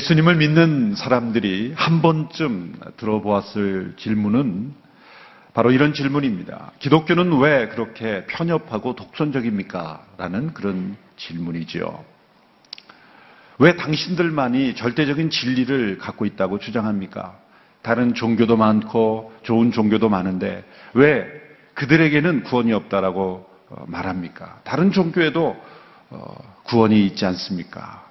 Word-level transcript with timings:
예수님을 0.00 0.36
믿는 0.36 0.94
사람들이 0.94 1.74
한 1.76 2.00
번쯤 2.00 2.74
들어보았을 2.96 3.96
질문은 3.98 4.72
바로 5.52 5.72
이런 5.72 5.92
질문입니다. 5.92 6.72
기독교는 6.78 7.38
왜 7.38 7.68
그렇게 7.68 8.24
편협하고 8.26 8.94
독선적입니까? 8.94 10.06
라는 10.16 10.54
그런 10.54 10.96
질문이지요. 11.18 12.02
왜 13.58 13.76
당신들만이 13.76 14.74
절대적인 14.74 15.28
진리를 15.28 15.98
갖고 15.98 16.24
있다고 16.24 16.60
주장합니까? 16.60 17.38
다른 17.82 18.14
종교도 18.14 18.56
많고 18.56 19.34
좋은 19.42 19.70
종교도 19.70 20.08
많은데 20.08 20.64
왜 20.94 21.26
그들에게는 21.74 22.44
구원이 22.44 22.72
없다라고 22.72 23.46
어, 23.68 23.84
말합니까? 23.86 24.60
다른 24.64 24.92
종교에도 24.92 25.62
어, 26.08 26.62
구원이 26.64 27.04
있지 27.06 27.26
않습니까? 27.26 28.09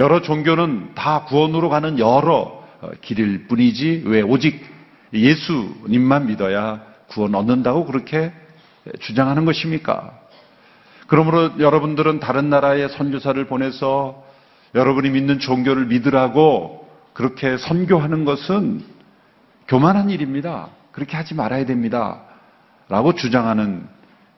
여러 0.00 0.22
종교는 0.22 0.94
다 0.94 1.24
구원으로 1.24 1.68
가는 1.68 1.98
여러 1.98 2.64
어, 2.80 2.90
길일 3.02 3.46
뿐이지 3.48 4.04
왜 4.06 4.22
오직 4.22 4.64
예수님만 5.12 6.26
믿어야 6.26 6.82
구원 7.08 7.34
얻는다고 7.34 7.84
그렇게 7.84 8.32
주장하는 9.00 9.44
것입니까? 9.44 10.18
그러므로 11.06 11.58
여러분들은 11.58 12.18
다른 12.18 12.48
나라의 12.48 12.88
선교사를 12.88 13.44
보내서 13.46 14.24
여러분이 14.74 15.10
믿는 15.10 15.38
종교를 15.38 15.86
믿으라고 15.86 16.88
그렇게 17.12 17.58
선교하는 17.58 18.24
것은 18.24 18.82
교만한 19.68 20.08
일입니다. 20.08 20.68
그렇게 20.92 21.18
하지 21.18 21.34
말아야 21.34 21.66
됩니다. 21.66 22.22
라고 22.88 23.14
주장하는 23.14 23.86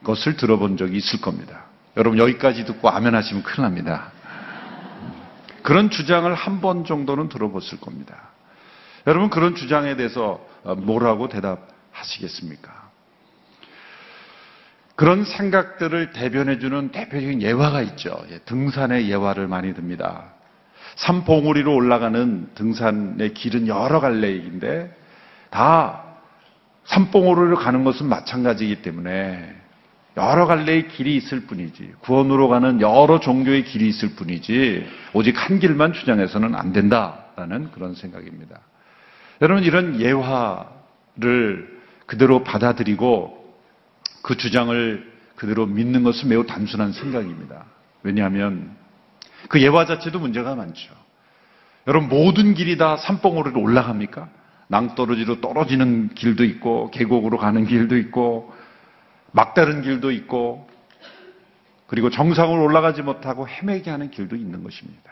것을 0.03 0.35
들어본 0.35 0.75
적이 0.75 0.97
있을 0.97 1.21
겁니다. 1.21 1.65
여러분 1.95 2.19
여기까지 2.19 2.65
듣고 2.65 2.89
아멘 2.89 3.15
하시면 3.15 3.43
큰일 3.43 3.61
납니다. 3.61 4.12
그런 5.63 5.89
주장을 5.89 6.31
한 6.33 6.61
번 6.61 6.85
정도는 6.85 7.29
들어봤을 7.29 7.79
겁니다. 7.79 8.29
여러분 9.07 9.29
그런 9.29 9.55
주장에 9.55 9.95
대해서 9.95 10.45
뭐라고 10.77 11.27
대답하시겠습니까? 11.29 12.83
그런 14.95 15.25
생각들을 15.25 16.11
대변해주는 16.11 16.91
대표적인 16.91 17.41
예화가 17.41 17.81
있죠. 17.81 18.23
예, 18.29 18.37
등산의 18.39 19.09
예화를 19.09 19.47
많이 19.47 19.73
듭니다. 19.73 20.33
산봉우리로 20.95 21.73
올라가는 21.73 22.49
등산의 22.53 23.33
길은 23.33 23.67
여러 23.67 23.99
갈래인데 23.99 24.95
다 25.49 26.03
산봉우리로 26.85 27.57
가는 27.57 27.83
것은 27.83 28.05
마찬가지이기 28.07 28.83
때문에 28.83 29.62
여러 30.15 30.45
갈래의 30.45 30.89
길이 30.89 31.15
있을 31.15 31.41
뿐이지 31.41 31.93
구원으로 32.01 32.47
가는 32.47 32.81
여러 32.81 33.19
종교의 33.19 33.63
길이 33.63 33.87
있을 33.89 34.09
뿐이지 34.15 34.87
오직 35.13 35.35
한 35.37 35.59
길만 35.59 35.93
주장해서는 35.93 36.53
안 36.55 36.71
된다라는 36.71 37.71
그런 37.71 37.95
생각입니다. 37.95 38.59
여러분 39.41 39.63
이런 39.63 39.99
예화를 39.99 41.81
그대로 42.05 42.43
받아들이고 42.43 43.43
그 44.21 44.37
주장을 44.37 45.11
그대로 45.35 45.65
믿는 45.65 46.03
것은 46.03 46.29
매우 46.29 46.45
단순한 46.45 46.93
생각입니다. 46.93 47.65
왜냐하면 48.03 48.75
그 49.49 49.61
예화 49.61 49.85
자체도 49.85 50.19
문제가 50.19 50.53
많죠. 50.55 50.93
여러분 51.87 52.07
모든 52.07 52.53
길이 52.53 52.77
다 52.77 52.97
산봉우리로 52.97 53.59
올라갑니까? 53.59 54.29
낭떠러지로 54.67 55.41
떨어지는 55.41 56.09
길도 56.15 56.43
있고 56.45 56.89
계곡으로 56.91 57.37
가는 57.37 57.65
길도 57.65 57.97
있고 57.97 58.53
막다른 59.33 59.81
길도 59.81 60.11
있고 60.11 60.69
그리고 61.87 62.09
정상으로 62.09 62.63
올라가지 62.63 63.01
못하고 63.01 63.47
헤매게 63.47 63.89
하는 63.91 64.09
길도 64.09 64.35
있는 64.35 64.63
것입니다. 64.63 65.11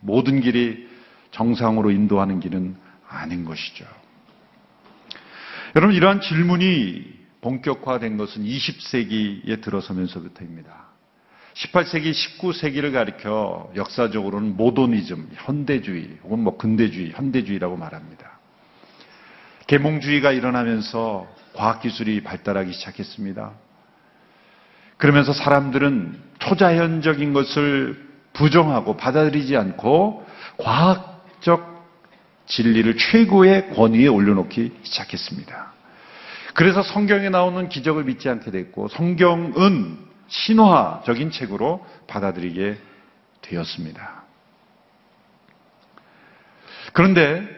모든 0.00 0.40
길이 0.40 0.88
정상으로 1.32 1.90
인도하는 1.90 2.40
길은 2.40 2.76
아닌 3.06 3.44
것이죠. 3.44 3.84
여러분 5.76 5.94
이러한 5.94 6.20
질문이 6.20 7.18
본격화된 7.40 8.16
것은 8.16 8.42
20세기에 8.42 9.62
들어서면서부터입니다. 9.62 10.88
18세기, 11.54 12.12
19세기를 12.12 12.92
가리켜 12.92 13.72
역사적으로는 13.74 14.56
모더니즘, 14.56 15.30
현대주의 15.34 16.18
혹은 16.22 16.40
뭐 16.40 16.56
근대주의, 16.56 17.12
현대주의라고 17.12 17.76
말합니다. 17.76 18.37
계몽주의가 19.68 20.32
일어나면서 20.32 21.28
과학기술이 21.54 22.22
발달하기 22.22 22.72
시작했습니다. 22.72 23.52
그러면서 24.96 25.32
사람들은 25.32 26.20
초자연적인 26.40 27.32
것을 27.32 28.08
부정하고 28.32 28.96
받아들이지 28.96 29.56
않고 29.56 30.26
과학적 30.58 31.86
진리를 32.46 32.96
최고의 32.96 33.70
권위에 33.74 34.08
올려놓기 34.08 34.78
시작했습니다. 34.82 35.72
그래서 36.54 36.82
성경에 36.82 37.28
나오는 37.28 37.68
기적을 37.68 38.04
믿지 38.04 38.28
않게 38.28 38.50
됐고 38.50 38.88
성경은 38.88 39.98
신화적인 40.28 41.30
책으로 41.30 41.86
받아들이게 42.06 42.78
되었습니다. 43.42 44.22
그런데 46.92 47.57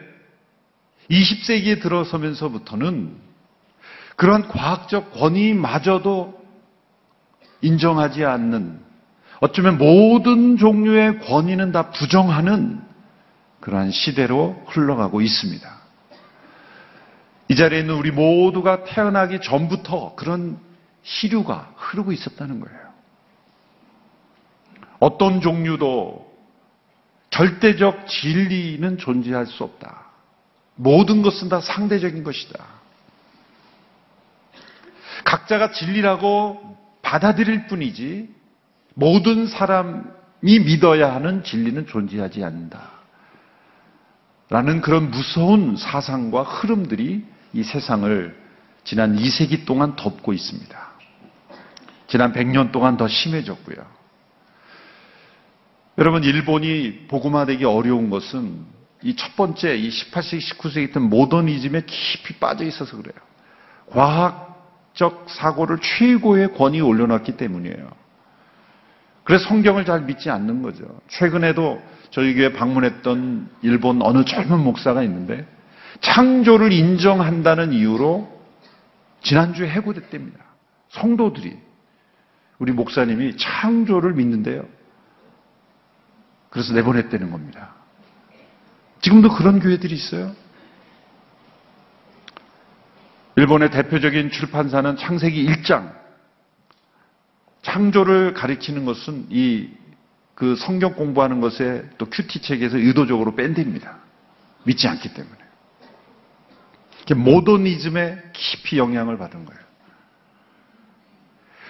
20세기에 1.11 1.81
들어서면서부터는 1.81 3.15
그러한 4.15 4.47
과학적 4.47 5.11
권위마저도 5.13 6.41
인정하지 7.61 8.23
않는 8.25 8.79
어쩌면 9.41 9.77
모든 9.77 10.57
종류의 10.57 11.19
권위는 11.19 11.71
다 11.71 11.91
부정하는 11.91 12.81
그러한 13.59 13.91
시대로 13.91 14.63
흘러가고 14.67 15.21
있습니다. 15.21 15.81
이 17.49 17.55
자리에 17.55 17.81
있는 17.81 17.95
우리 17.95 18.11
모두가 18.11 18.85
태어나기 18.85 19.41
전부터 19.41 20.15
그런 20.15 20.57
시류가 21.03 21.73
흐르고 21.75 22.11
있었다는 22.11 22.59
거예요. 22.59 22.79
어떤 24.99 25.41
종류도 25.41 26.31
절대적 27.31 28.07
진리는 28.07 28.97
존재할 28.97 29.47
수 29.47 29.63
없다. 29.63 30.00
모든 30.75 31.21
것은 31.21 31.49
다 31.49 31.61
상대적인 31.61 32.23
것이다. 32.23 32.65
각자가 35.23 35.71
진리라고 35.71 36.77
받아들일 37.01 37.67
뿐이지 37.67 38.29
모든 38.93 39.47
사람이 39.47 40.59
믿어야 40.65 41.13
하는 41.13 41.43
진리는 41.43 41.87
존재하지 41.87 42.43
않는다. 42.43 42.91
라는 44.49 44.81
그런 44.81 45.11
무서운 45.11 45.77
사상과 45.77 46.43
흐름들이 46.43 47.25
이 47.53 47.63
세상을 47.63 48.37
지난 48.83 49.15
2세기 49.15 49.65
동안 49.65 49.95
덮고 49.95 50.33
있습니다. 50.33 50.91
지난 52.07 52.33
100년 52.33 52.71
동안 52.73 52.97
더 52.97 53.07
심해졌고요. 53.07 53.77
여러분, 55.97 56.23
일본이 56.23 57.05
복음화되기 57.07 57.63
어려운 57.63 58.09
것은 58.09 58.65
이 59.03 59.15
첫 59.15 59.35
번째, 59.35 59.75
이 59.75 59.89
18세기, 59.89 60.57
19세기 60.57 60.87
같은 60.87 61.09
모더니즘에 61.09 61.83
깊이 61.85 62.35
빠져 62.35 62.63
있어서 62.65 62.97
그래요. 62.97 63.15
과학 63.87 64.51
적 64.93 65.25
사고를 65.29 65.79
최고의 65.79 66.53
권위에 66.53 66.81
올려놨기 66.81 67.37
때문이에요. 67.37 67.89
그래서 69.23 69.47
성경을 69.47 69.85
잘 69.85 70.01
믿지 70.01 70.29
않는 70.29 70.61
거죠. 70.61 70.83
최근에도 71.07 71.81
저희 72.09 72.35
교회 72.35 72.51
방문했던 72.51 73.49
일본 73.61 74.01
어느 74.01 74.25
젊은 74.25 74.59
목사가 74.59 75.03
있는데 75.03 75.47
창조를 76.01 76.71
인정한다는 76.73 77.73
이유로 77.73 78.41
지난주에 79.23 79.69
해고됐답니다. 79.69 80.39
성도들이 80.89 81.57
우리 82.59 82.71
목사님이 82.71 83.37
창조를 83.37 84.13
믿는데요. 84.13 84.65
그래서 86.49 86.73
내보냈다는 86.73 87.31
겁니다. 87.31 87.80
지금도 89.01 89.29
그런 89.29 89.59
교회들이 89.59 89.93
있어요. 89.93 90.35
일본의 93.35 93.71
대표적인 93.71 94.31
출판사는 94.31 94.95
창세기 94.97 95.45
1장. 95.47 95.93
창조를 97.61 98.33
가리키는 98.33 98.85
것은 98.85 99.27
이 99.29 99.81
그 100.41 100.55
성경 100.55 100.95
공부하는 100.95 101.39
것에 101.39 101.87
또 101.99 102.07
큐티 102.07 102.41
책에서 102.41 102.79
의도적으로 102.79 103.35
뺀답니다. 103.35 103.99
믿지 104.63 104.87
않기 104.87 105.13
때문에. 105.13 105.37
모더니즘에 107.15 108.31
깊이 108.33 108.79
영향을 108.79 109.19
받은 109.19 109.45
거예요. 109.45 109.61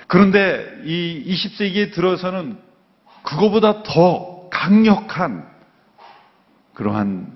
그런데 0.07 0.81
이 0.85 1.21
20세기에 1.27 1.91
들어서는 1.91 2.57
그거보다 3.23 3.83
더 3.83 4.47
강력한 4.49 5.50
그러한 6.81 7.31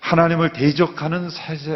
하나님을 0.00 0.54
대적하는 0.54 1.28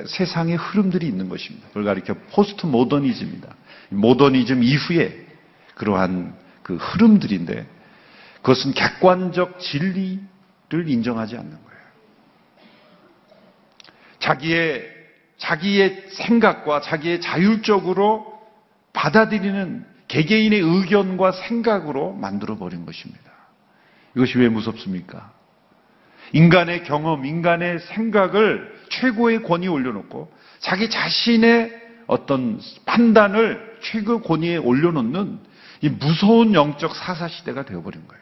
세상의 0.07 0.57
흐름들이 0.57 1.07
있는 1.07 1.29
것입니다. 1.29 1.69
그걸 1.69 1.85
가리켜 1.85 2.15
포스트 2.31 2.65
모더니즘입니다. 2.65 3.55
모더니즘 3.91 4.63
이후에 4.63 5.27
그러한 5.75 6.35
그 6.63 6.77
흐름들인데 6.77 7.67
그것은 8.37 8.73
객관적 8.73 9.61
진리, 9.61 10.19
인정하지 10.73 11.37
않는 11.37 11.51
거예요. 11.51 11.81
자기의 14.21 14.89
자기의 15.37 16.07
생각과 16.11 16.81
자기의 16.81 17.21
자율적으로 17.21 18.41
받아들이는 18.95 19.85
개개인의 20.09 20.59
의견과 20.59 21.33
생각으로 21.33 22.15
만들어 22.15 22.57
버린 22.57 22.87
것입니다. 22.87 23.31
이것이 24.17 24.39
왜 24.39 24.49
무섭습니까? 24.49 25.39
인간의 26.33 26.85
경험, 26.85 27.25
인간의 27.25 27.81
생각을 27.81 28.81
최고의 28.89 29.43
권위 29.43 29.69
올려놓고 29.69 30.33
자기 30.61 30.89
자신의 30.91 31.81
어떤 32.07 32.61
판단을 32.87 33.79
최고 33.83 34.21
권위에 34.21 34.57
올려놓는 34.57 35.39
이 35.83 35.89
무서운 35.89 36.55
영적 36.55 36.95
사사 36.95 37.29
시대가 37.29 37.65
되어버린 37.65 38.07
거예요. 38.07 38.21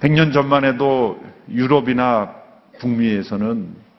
100년 0.00 0.32
전만 0.32 0.64
해도 0.64 1.22
유럽이나 1.48 2.34
북미에서는 2.78 3.90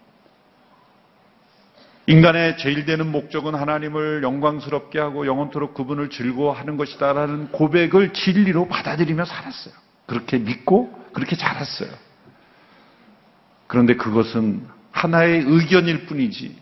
인간의 2.08 2.58
제일 2.58 2.86
되는 2.86 3.10
목적은 3.12 3.54
하나님을 3.56 4.24
영광스럽게 4.24 5.00
하고 5.00 5.28
영원토록 5.28 5.76
그분을 5.76 6.10
즐거워하는 6.10 6.76
것이다라는 6.76 7.52
고백을 7.52 8.12
진리로 8.14 8.68
받아들이며 8.68 9.26
살았어요. 9.26 9.74
그렇게 10.12 10.38
믿고 10.40 10.92
그렇게 11.14 11.38
자랐어요. 11.38 11.90
그런데 13.68 13.96
그것은 13.96 14.68
하나의 14.92 15.46
의견일 15.48 16.06
뿐이지, 16.06 16.54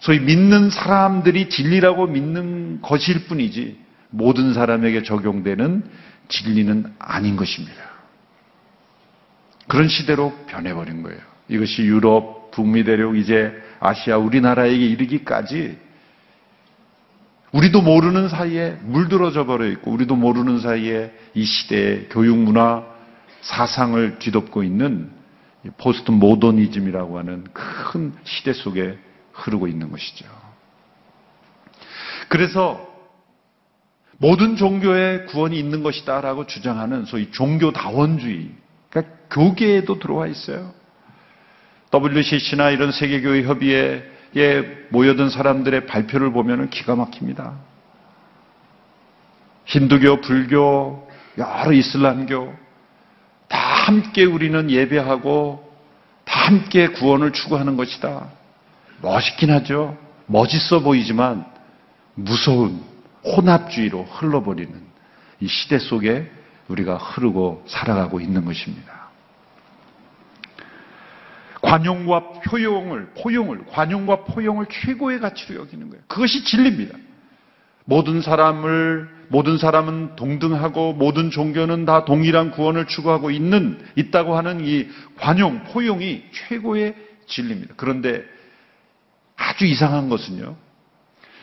소위 0.00 0.20
믿는 0.20 0.68
사람들이 0.68 1.48
진리라고 1.48 2.06
믿는 2.08 2.82
것일 2.82 3.26
뿐이지, 3.26 3.78
모든 4.10 4.52
사람에게 4.52 5.02
적용되는 5.02 5.82
진리는 6.28 6.92
아닌 6.98 7.36
것입니다. 7.36 7.88
그런 9.66 9.88
시대로 9.88 10.34
변해버린 10.46 11.02
거예요. 11.02 11.20
이것이 11.48 11.82
유럽, 11.84 12.50
북미 12.50 12.84
대륙, 12.84 13.16
이제 13.16 13.50
아시아, 13.80 14.18
우리나라에게 14.18 14.84
이르기까지 14.84 15.78
우리도 17.52 17.80
모르는 17.80 18.28
사이에 18.28 18.78
물들어져 18.82 19.46
버려 19.46 19.66
있고 19.68 19.90
우리도 19.90 20.16
모르는 20.16 20.60
사이에 20.60 21.12
이 21.34 21.44
시대의 21.44 22.08
교육 22.10 22.36
문화 22.38 22.84
사상을 23.40 24.18
뒤덮고 24.18 24.62
있는 24.62 25.10
포스트 25.78 26.10
모더니즘이라고 26.10 27.18
하는 27.18 27.44
큰 27.52 28.12
시대 28.24 28.52
속에 28.52 28.98
흐르고 29.32 29.66
있는 29.66 29.90
것이죠. 29.90 30.26
그래서 32.28 32.86
모든 34.18 34.56
종교에 34.56 35.24
구원이 35.26 35.58
있는 35.58 35.82
것이다라고 35.82 36.46
주장하는 36.46 37.04
소위 37.04 37.30
종교다원주의, 37.30 38.50
그러니까 38.90 39.16
교계에도 39.30 39.98
들어와 39.98 40.26
있어요. 40.26 40.74
WCC나 41.92 42.70
이런 42.70 42.92
세계교회 42.92 43.44
협의회에 43.44 44.17
모여든 44.90 45.30
사람들의 45.30 45.86
발표를 45.86 46.32
보면 46.32 46.70
기가 46.70 46.94
막힙니다. 46.96 47.54
힌두교, 49.66 50.20
불교, 50.22 51.08
여러 51.36 51.72
이슬람교 51.72 52.54
다 53.48 53.58
함께 53.58 54.24
우리는 54.24 54.70
예배하고 54.70 55.68
다 56.24 56.46
함께 56.46 56.88
구원을 56.88 57.32
추구하는 57.32 57.76
것이다. 57.76 58.28
멋있긴 59.00 59.50
하죠. 59.52 59.96
멋있어 60.26 60.80
보이지만 60.80 61.46
무서운 62.14 62.82
혼합주의로 63.24 64.04
흘러버리는 64.04 64.72
이 65.40 65.46
시대 65.46 65.78
속에 65.78 66.30
우리가 66.68 66.96
흐르고 66.96 67.64
살아가고 67.66 68.20
있는 68.20 68.44
것입니다. 68.44 68.97
관용과 71.62 72.40
포용을, 72.44 73.10
포용을, 73.20 73.66
관용과 73.66 74.24
포용을 74.24 74.66
최고의 74.70 75.20
가치로 75.20 75.60
여기는 75.60 75.90
거예요. 75.90 76.04
그것이 76.06 76.44
진리입니다. 76.44 76.96
모든 77.84 78.20
사람을, 78.20 79.08
모든 79.28 79.58
사람은 79.58 80.16
동등하고 80.16 80.92
모든 80.92 81.30
종교는 81.30 81.84
다 81.84 82.04
동일한 82.04 82.50
구원을 82.50 82.86
추구하고 82.86 83.30
있는, 83.30 83.78
있다고 83.96 84.36
하는 84.36 84.64
이 84.64 84.88
관용, 85.16 85.64
포용이 85.64 86.22
최고의 86.32 86.94
진리입니다. 87.26 87.74
그런데 87.76 88.22
아주 89.36 89.64
이상한 89.64 90.08
것은요. 90.08 90.54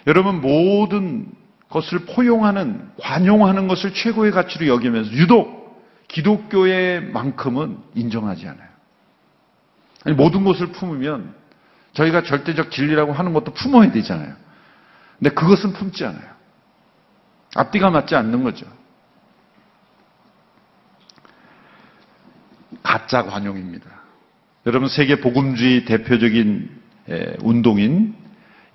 여러분 0.08 0.42
모든 0.42 1.28
것을 1.70 2.00
포용하는, 2.06 2.90
관용하는 3.00 3.68
것을 3.68 3.94
최고의 3.94 4.32
가치로 4.32 4.68
여기면서 4.68 5.12
유독 5.14 5.84
기독교의 6.08 7.02
만큼은 7.12 7.80
인정하지 7.96 8.48
않아요. 8.48 8.75
아니, 10.06 10.16
모든 10.16 10.44
것을 10.44 10.68
품으면 10.68 11.36
저희가 11.94 12.24
절대적 12.24 12.72
진리라고 12.72 13.12
하는 13.12 13.34
것도 13.34 13.54
품어야 13.54 13.92
되잖아요. 13.92 14.34
근데 15.20 15.30
그것은 15.32 15.74
품지 15.74 16.06
않아요. 16.06 16.36
앞뒤가 17.56 17.90
맞지 17.90 18.16
않는 18.16 18.44
거죠. 18.44 18.66
가짜 22.84 23.24
관용입니다. 23.24 23.90
여러분 24.68 24.90
세계 24.90 25.22
복음주의 25.22 25.86
대표적인 25.86 26.70
운동인 27.40 28.16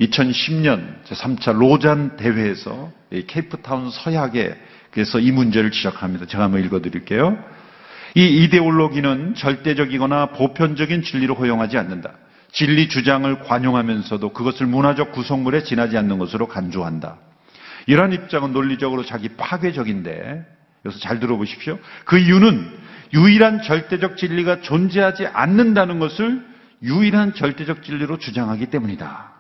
2010년 0.01 1.05
제3차 1.05 1.53
로잔 1.53 2.17
대회에서 2.17 2.91
케이프타운 3.27 3.91
서약에 3.91 4.59
그래서 4.93 5.19
이 5.21 5.31
문제를 5.31 5.71
지적합니다. 5.71 6.27
제가 6.27 6.45
한번 6.45 6.65
읽어드릴게요. 6.65 7.37
이 8.15 8.45
이데올로기는 8.45 9.35
절대적이거나 9.35 10.27
보편적인 10.27 11.03
진리를 11.03 11.39
허용하지 11.39 11.79
않는다. 11.79 12.13
진리 12.53 12.89
주장을 12.89 13.39
관용하면서도 13.41 14.33
그것을 14.33 14.67
문화적 14.67 15.13
구성물에 15.13 15.63
지나지 15.63 15.97
않는 15.97 16.19
것으로 16.19 16.49
간주한다. 16.49 17.19
이러한 17.87 18.13
입장은 18.13 18.53
논리적으로 18.53 19.05
자기 19.05 19.29
파괴적인데 19.31 20.47
여기서 20.85 21.01
잘 21.01 21.21
들어보십시오. 21.21 21.79
그 22.05 22.19
이유는 22.19 22.79
유일한 23.13 23.63
절대적 23.63 24.17
진리가 24.17 24.63
존재하지 24.63 25.27
않는다는 25.27 25.99
것을 25.99 26.45
유일한 26.83 27.35
절대적 27.35 27.83
진리로 27.83 28.19
주장하기 28.19 28.67
때문이다. 28.67 29.31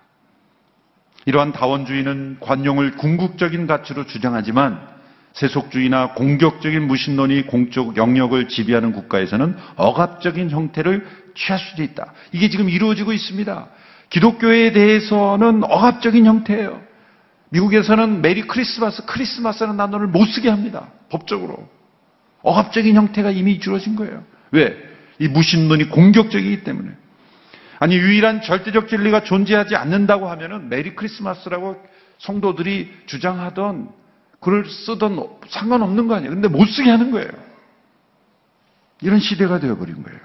이러한 1.26 1.52
다원주의는 1.52 2.38
관용을 2.40 2.92
궁극적인 2.92 3.66
가치로 3.66 4.06
주장하지만 4.06 4.80
세속주의나 5.32 6.14
공격적인 6.14 6.86
무신론이 6.86 7.46
공적 7.46 7.96
영역을 7.96 8.48
지배하는 8.48 8.92
국가에서는 8.92 9.56
억압적인 9.76 10.50
형태를 10.50 11.06
취할 11.34 11.60
수도 11.60 11.82
있다. 11.82 12.12
이게 12.32 12.48
지금 12.50 12.68
이루어지고 12.68 13.12
있습니다. 13.12 13.68
기독교에 14.10 14.72
대해서는 14.72 15.62
억압적인 15.64 16.26
형태예요. 16.26 16.80
미국에서는 17.50 18.22
메리 18.22 18.42
크리스마스, 18.42 19.04
크리스마스라는 19.06 19.76
단어를 19.76 20.08
못 20.08 20.24
쓰게 20.26 20.48
합니다. 20.48 20.88
법적으로. 21.10 21.68
억압적인 22.42 22.96
형태가 22.96 23.30
이미 23.30 23.52
이루어진 23.52 23.96
거예요. 23.96 24.24
왜? 24.50 24.76
이 25.18 25.28
무신론이 25.28 25.90
공격적이기 25.90 26.64
때문에. 26.64 26.90
아니, 27.78 27.96
유일한 27.96 28.42
절대적 28.42 28.88
진리가 28.88 29.24
존재하지 29.24 29.76
않는다고 29.76 30.28
하면은 30.28 30.68
메리 30.68 30.94
크리스마스라고 30.94 31.76
성도들이 32.18 32.90
주장하던 33.06 33.88
글을 34.40 34.68
쓰던 34.68 35.38
상관없는 35.48 36.08
거 36.08 36.14
아니에요. 36.14 36.30
근데 36.30 36.48
못 36.48 36.66
쓰게 36.66 36.90
하는 36.90 37.10
거예요. 37.10 37.28
이런 39.02 39.20
시대가 39.20 39.60
되어버린 39.60 40.02
거예요. 40.02 40.20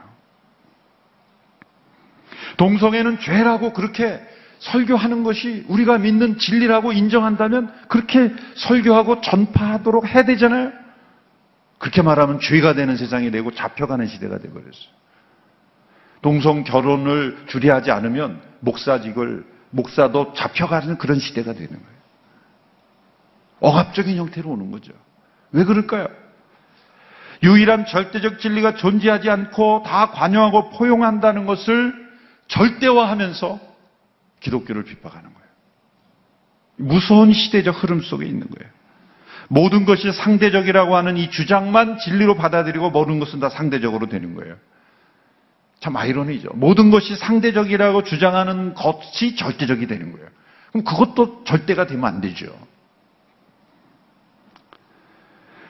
동성애는 2.58 3.20
죄라고 3.20 3.74
그렇게 3.74 4.22
설교하는 4.60 5.24
것이 5.24 5.66
우리가 5.68 5.98
믿는 5.98 6.38
진리라고 6.38 6.94
인정한다면 6.94 7.74
그렇게 7.90 8.34
설교하고 8.56 9.22
전파하도록 9.22 10.08
해야 10.08 10.24
되잖아요. 10.24 10.72
그렇게 11.78 12.02
말하면 12.02 12.40
죄가 12.40 12.74
되는 12.74 12.96
세상이 12.96 13.32
되고 13.32 13.52
잡혀가는 13.52 14.08
시대가 14.08 14.40
되어버렸어요. 14.40 14.96
동성 16.22 16.64
결혼을 16.64 17.38
줄이하지 17.48 17.92
않으면 17.92 18.42
목사직을 18.62 19.46
목사도 19.72 20.34
잡혀가는 20.34 20.98
그런 20.98 21.20
시대가 21.20 21.54
되는 21.54 21.70
거예요. 21.70 21.95
억압적인 23.66 24.16
형태로 24.18 24.50
오는 24.50 24.72
거죠. 24.72 24.94
왜 25.52 25.64
그럴까요? 25.64 26.08
유일한 27.44 27.86
절대적 27.86 28.40
진리가 28.40 28.76
존재하지 28.76 29.30
않고 29.30 29.84
다 29.86 30.12
관여하고 30.12 30.70
포용한다는 30.72 31.46
것을 31.46 31.94
절대화하면서 32.48 33.60
기독교를 34.40 34.84
핍박하는 34.84 35.34
거예요. 35.34 35.46
무서운 36.78 37.34
시대적 37.34 37.82
흐름 37.82 38.02
속에 38.02 38.26
있는 38.26 38.48
거예요. 38.48 38.72
모든 39.48 39.86
것이 39.86 40.12
상대적이라고 40.12 40.96
하는 40.96 41.18
이 41.18 41.30
주장만 41.30 41.98
진리로 42.00 42.36
받아들이고 42.36 42.92
모든 42.92 43.20
것은 43.20 43.40
다 43.40 43.50
상대적으로 43.50 44.08
되는 44.08 44.36
거예요. 44.36 44.56
참 45.80 45.96
아이러니죠. 45.98 46.50
모든 46.54 46.90
것이 46.92 47.16
상대적이라고 47.16 48.04
주장하는 48.04 48.74
것이 48.74 49.36
절대적이 49.36 49.88
되는 49.88 50.12
거예요. 50.12 50.28
그럼 50.72 50.84
그것도 50.84 51.44
절대가 51.46 51.86
되면 51.88 52.06
안 52.06 52.22
되죠. 52.22 52.48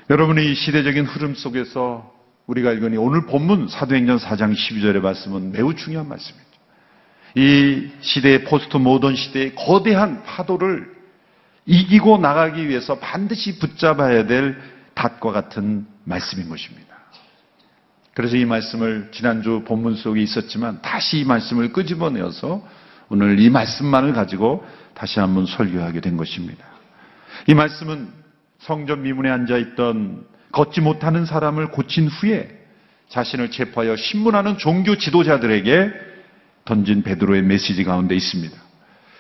여러분의 0.10 0.52
이 0.52 0.56
시대적인 0.56 1.06
흐름 1.06 1.34
속에서 1.34 2.14
우리가 2.46 2.72
읽으니 2.74 2.96
오늘 2.96 3.26
본문 3.26 3.68
사도행전 3.68 4.18
4장 4.18 4.54
12절의 4.54 5.02
말씀은 5.02 5.52
매우 5.52 5.74
중요한 5.74 6.08
말씀입니다. 6.08 6.46
이 7.34 7.90
시대의 8.02 8.44
포스트 8.44 8.78
모던 8.78 9.16
시대의 9.16 9.56
거대한 9.56 10.24
파도를 10.24 10.94
이기고 11.66 12.20
나가기 12.20 12.70
위해서 12.70 13.00
반드시 13.00 13.58
붙잡아야 13.58 14.28
될 14.28 14.62
닷과 14.94 15.32
같은 15.32 15.88
말씀인 16.04 16.50
것입니다. 16.50 16.86
그래서 18.14 18.38
이 18.38 18.46
말씀을 18.46 19.10
지난주 19.12 19.64
본문 19.66 19.96
속에 19.96 20.22
있었지만 20.22 20.84
다시 20.84 21.22
이 21.22 21.24
말씀을 21.26 21.74
끄집어내어서 21.74 22.64
오늘 23.10 23.40
이 23.40 23.50
말씀만을 23.50 24.14
가지고 24.14 24.64
다시 24.94 25.20
한번 25.20 25.48
설교하게 25.48 26.00
된 26.02 26.16
것입니다. 26.16 26.64
이 27.48 27.56
말씀은 27.56 28.25
성전 28.66 29.04
미문에 29.04 29.30
앉아 29.30 29.58
있던 29.58 30.26
걷지 30.52 30.82
못하는 30.82 31.26
사람을 31.26 31.70
고친 31.70 32.08
후에 32.08 32.50
자신을 33.10 33.52
체포하여 33.52 33.96
신문하는 33.96 34.58
종교 34.58 34.98
지도자들에게 34.98 35.92
던진 36.66 37.04
베드로의 37.04 37.44
메시지 37.44 37.84
가운데 37.84 38.16
있습니다. 38.16 38.58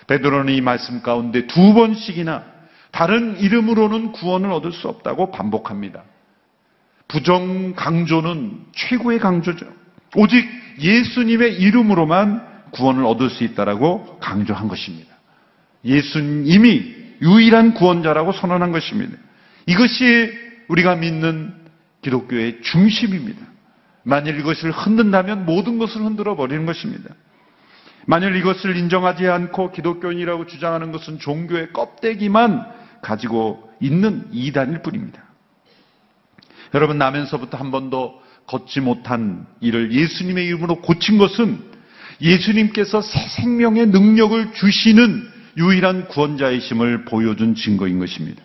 베드로는 0.07 0.53
이 0.53 0.61
말씀 0.61 1.03
가운데 1.03 1.45
두 1.45 1.75
번씩이나 1.75 2.43
다른 2.91 3.39
이름으로는 3.39 4.13
구원을 4.13 4.51
얻을 4.51 4.71
수 4.71 4.87
없다고 4.87 5.29
반복합니다. 5.29 6.03
부정 7.07 7.73
강조는 7.75 8.65
최고의 8.73 9.19
강조죠. 9.19 9.67
오직 10.15 10.43
예수님의 10.79 11.61
이름으로만 11.61 12.71
구원을 12.71 13.05
얻을 13.05 13.29
수 13.29 13.43
있다라고 13.43 14.17
강조한 14.19 14.67
것입니다. 14.67 15.13
예수님이 15.83 16.95
유일한 17.21 17.75
구원자라고 17.75 18.31
선언한 18.31 18.71
것입니다. 18.71 19.17
이것이 19.65 20.31
우리가 20.67 20.95
믿는 20.95 21.53
기독교의 22.01 22.61
중심입니다. 22.61 23.45
만일 24.03 24.39
이것을 24.39 24.71
흔든다면 24.71 25.45
모든 25.45 25.79
것을 25.79 26.01
흔들어 26.01 26.35
버리는 26.35 26.65
것입니다. 26.65 27.15
만일 28.05 28.35
이것을 28.35 28.77
인정하지 28.77 29.27
않고 29.27 29.71
기독교인이라고 29.71 30.45
주장하는 30.45 30.91
것은 30.91 31.17
종교의 31.19 31.73
껍데기만 31.73 32.63
가지고 33.01 33.71
있는 33.81 34.27
이단일 34.31 34.83
뿐입니다. 34.83 35.23
여러분 36.75 36.97
나면서부터 36.97 37.57
한 37.57 37.71
번도 37.71 38.21
걷지 38.47 38.81
못한 38.81 39.47
이를 39.59 39.91
예수님의 39.91 40.45
이름으로 40.45 40.81
고친 40.81 41.17
것은 41.17 41.59
예수님께서 42.21 43.01
새 43.01 43.27
생명의 43.41 43.87
능력을 43.87 44.53
주시는 44.53 45.27
유일한 45.57 46.07
구원자이심을 46.07 47.05
보여준 47.05 47.55
증거인 47.55 47.97
것입니다. 47.99 48.43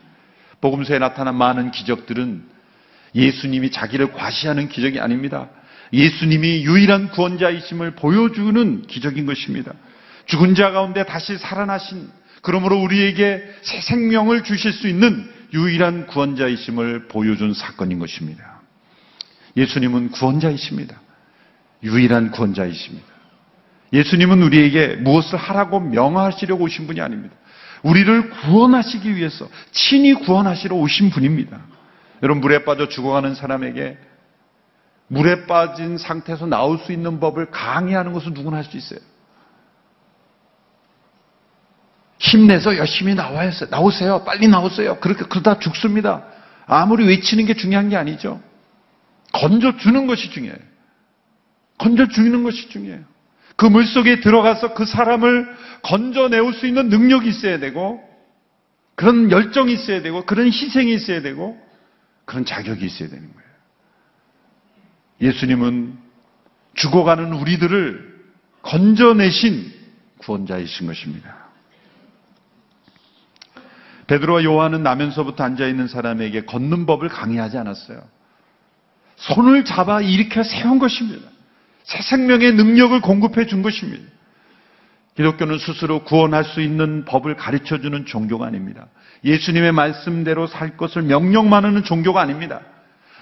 복음서에 0.61 0.99
나타난 0.99 1.37
많은 1.37 1.71
기적들은 1.71 2.45
예수님이 3.15 3.71
자기를 3.71 4.13
과시하는 4.13 4.69
기적이 4.69 5.01
아닙니다. 5.01 5.49
예수님이 5.93 6.65
유일한 6.65 7.11
구원자이심을 7.11 7.93
보여주는 7.93 8.83
기적인 8.87 9.27
것입니다. 9.27 9.73
죽은 10.27 10.55
자 10.55 10.71
가운데 10.71 11.05
다시 11.05 11.37
살아나신 11.39 12.09
그러므로 12.43 12.81
우리에게 12.81 13.43
새 13.63 13.81
생명을 13.81 14.45
주실 14.45 14.73
수 14.73 14.89
있는 14.89 15.29
유일한 15.53 16.07
구원자이심을 16.07 17.09
보여준 17.09 17.53
사건인 17.55 17.99
것입니다. 17.99 18.61
예수님은 19.57 20.11
구원자이십니다. 20.11 21.01
유일한 21.83 22.31
구원자이십니다. 22.31 23.07
예수님은 23.93 24.43
우리에게 24.43 24.97
무엇을 24.97 25.37
하라고 25.37 25.81
명하시려고 25.81 26.65
오신 26.65 26.87
분이 26.87 27.01
아닙니다. 27.01 27.35
우리를 27.83 28.31
구원하시기 28.31 29.15
위해서 29.17 29.49
친히 29.73 30.15
구원하시러 30.15 30.77
오신 30.77 31.11
분입니다. 31.11 31.61
여러분 32.23 32.41
물에 32.41 32.65
빠져 32.65 32.89
죽어가는 32.89 33.35
사람에게 33.35 33.99
물에 35.09 35.47
빠진 35.47 35.99
상태에서 35.99 36.47
나올 36.47 36.79
수 36.79 36.93
있는 36.93 37.19
법을 37.21 37.51
강의하는 37.51 38.13
것은 38.13 38.33
누구나 38.35 38.59
할 38.59 38.65
수 38.65 38.77
있어요. 38.77 39.01
힘내서 42.21 42.77
열심히 42.77 43.15
나와야 43.15 43.51
나오세요. 43.71 44.25
빨리 44.25 44.47
나오세요. 44.47 45.01
그렇게 45.01 45.25
그러다 45.25 45.59
죽습니다. 45.59 46.25
아무리 46.67 47.07
외치는 47.07 47.47
게 47.47 47.55
중요한 47.55 47.89
게 47.89 47.97
아니죠. 47.97 48.41
건져 49.33 49.77
주는 49.79 50.07
것이 50.07 50.31
중요해요. 50.31 50.59
건져 51.79 52.07
주는 52.09 52.43
것이 52.45 52.69
중요해요. 52.69 53.05
그 53.61 53.67
물속에 53.67 54.21
들어가서 54.21 54.73
그 54.73 54.87
사람을 54.87 55.47
건져내올 55.83 56.55
수 56.55 56.67
있는 56.67 56.89
능력이 56.89 57.29
있어야 57.29 57.59
되고, 57.59 58.03
그런 58.95 59.31
열정이 59.31 59.75
있어야 59.75 60.01
되고, 60.01 60.25
그런 60.25 60.47
희생이 60.47 60.95
있어야 60.95 61.21
되고, 61.21 61.61
그런 62.25 62.47
자격이 62.47 62.87
있어야 62.87 63.11
되는 63.11 63.31
거예요. 63.31 63.51
예수님은 65.21 65.99
죽어가는 66.73 67.35
우리들을 67.35 68.25
건져내신 68.63 69.75
구원자이신 70.17 70.87
것입니다. 70.87 71.37
베드로와 74.07 74.43
요한은 74.43 74.83
나면서부터 74.83 75.45
앉아 75.45 75.67
있는 75.67 75.87
사람에게 75.87 76.47
걷는 76.47 76.87
법을 76.87 77.11
강의하지 77.11 77.59
않았어요. 77.59 78.09
손을 79.17 79.67
잡아 79.67 80.01
일으켜 80.01 80.43
세운 80.45 80.79
것입니다. 80.79 81.30
새 81.85 82.03
생명의 82.03 82.55
능력을 82.55 83.01
공급해 83.01 83.47
준 83.47 83.63
것입니다. 83.63 84.05
기독교는 85.17 85.59
스스로 85.59 86.05
구원할 86.05 86.45
수 86.45 86.61
있는 86.61 87.05
법을 87.05 87.37
가르쳐 87.37 87.81
주는 87.81 88.07
종교가 88.07 88.47
아닙니다. 88.47 88.87
예수님의 89.25 89.73
말씀대로 89.73 90.47
살 90.47 90.77
것을 90.77 91.03
명령만 91.03 91.65
하는 91.65 91.83
종교가 91.85 92.21
아닙니다. 92.21 92.61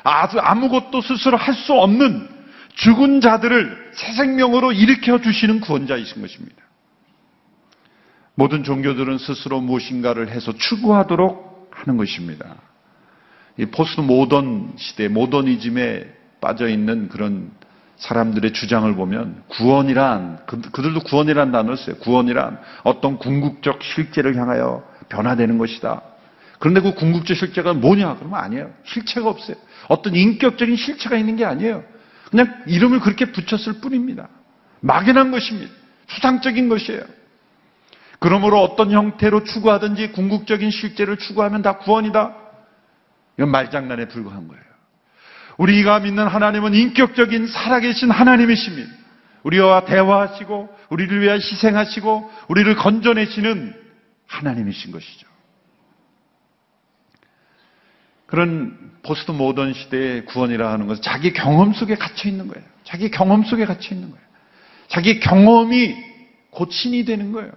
아주 0.05 0.38
아무것도 0.38 1.00
스스로 1.00 1.37
할 1.37 1.55
수 1.55 1.73
없는 1.73 2.29
죽은 2.75 3.21
자들을 3.21 3.91
새 3.93 4.12
생명으로 4.12 4.73
일으켜 4.73 5.21
주시는 5.21 5.61
구원자이신 5.61 6.23
것입니다. 6.23 6.62
모든 8.37 8.62
종교들은 8.62 9.19
스스로 9.19 9.61
무엇인가를 9.61 10.31
해서 10.31 10.53
추구하도록 10.53 11.71
하는 11.73 11.97
것입니다. 11.97 12.55
이 13.57 13.67
포스트 13.67 14.00
모던 14.00 14.75
시대, 14.77 15.09
모더니즘에 15.09 16.05
빠져 16.41 16.69
있는 16.69 17.09
그런 17.09 17.50
사람들의 17.99 18.52
주장을 18.52 18.93
보면 18.95 19.43
구원이란 19.49 20.40
그, 20.47 20.61
들도 20.61 21.00
구원이란 21.00 21.50
단어를 21.52 21.76
써요. 21.76 21.97
구원이란 21.97 22.59
어떤 22.85 23.19
궁극적 23.19 23.83
실제를 23.83 24.37
향하여 24.37 24.85
변화되는 25.09 25.59
것이다. 25.59 26.02
그런데 26.59 26.81
그 26.81 26.95
궁극적 26.95 27.37
실제가 27.37 27.73
뭐냐? 27.73 28.17
그러면 28.17 28.40
아니에요. 28.40 28.71
실체가 28.85 29.28
없어요. 29.28 29.57
어떤 29.88 30.14
인격적인 30.14 30.76
실체가 30.76 31.17
있는 31.17 31.37
게 31.37 31.45
아니에요. 31.45 31.83
그냥 32.31 32.62
이름을 32.67 33.00
그렇게 33.00 33.33
붙였을 33.33 33.81
뿐입니다. 33.81 34.28
막연한 34.81 35.31
것입니다. 35.31 35.73
수상적인 36.09 36.69
것이에요. 36.69 37.02
그러므로 38.21 38.61
어떤 38.62 38.90
형태로 38.90 39.45
추구하든지 39.45 40.12
궁극적인 40.12 40.71
실제를 40.71 41.17
추구하면 41.19 41.62
다 41.62 41.78
구원이다. 41.78 42.35
이건 43.38 43.50
말장난에 43.50 44.09
불과한 44.09 44.49
거예요. 44.49 44.68
우리가 45.59 46.00
믿는 46.00 46.27
하나님은 46.27 46.75
인격적인 46.75 47.47
살아계신 47.47 48.11
하나님이십니다. 48.11 48.91
우리와 49.43 49.85
대화하시고 49.85 50.77
우리를 50.91 51.21
위해 51.21 51.35
희생하시고 51.35 52.31
우리를 52.49 52.75
건져내시는 52.77 53.75
하나님이신 54.27 54.93
것이죠. 54.93 55.27
그런 58.27 58.93
포스트 59.03 59.31
모던 59.31 59.73
시대의 59.73 60.27
구원이라 60.27 60.71
하는 60.71 60.87
것은 60.87 61.03
자기 61.03 61.33
경험 61.33 61.73
속에 61.73 61.95
갇혀 61.97 62.29
있는 62.29 62.47
거예요. 62.49 62.65
자기 62.85 63.11
경험 63.11 63.43
속에 63.43 63.65
갇혀 63.65 63.95
있는 63.95 64.11
거예요. 64.11 64.25
자기 64.88 65.19
경험이 65.19 65.97
고친이 66.50 67.05
되는 67.05 67.33
거예요. 67.33 67.53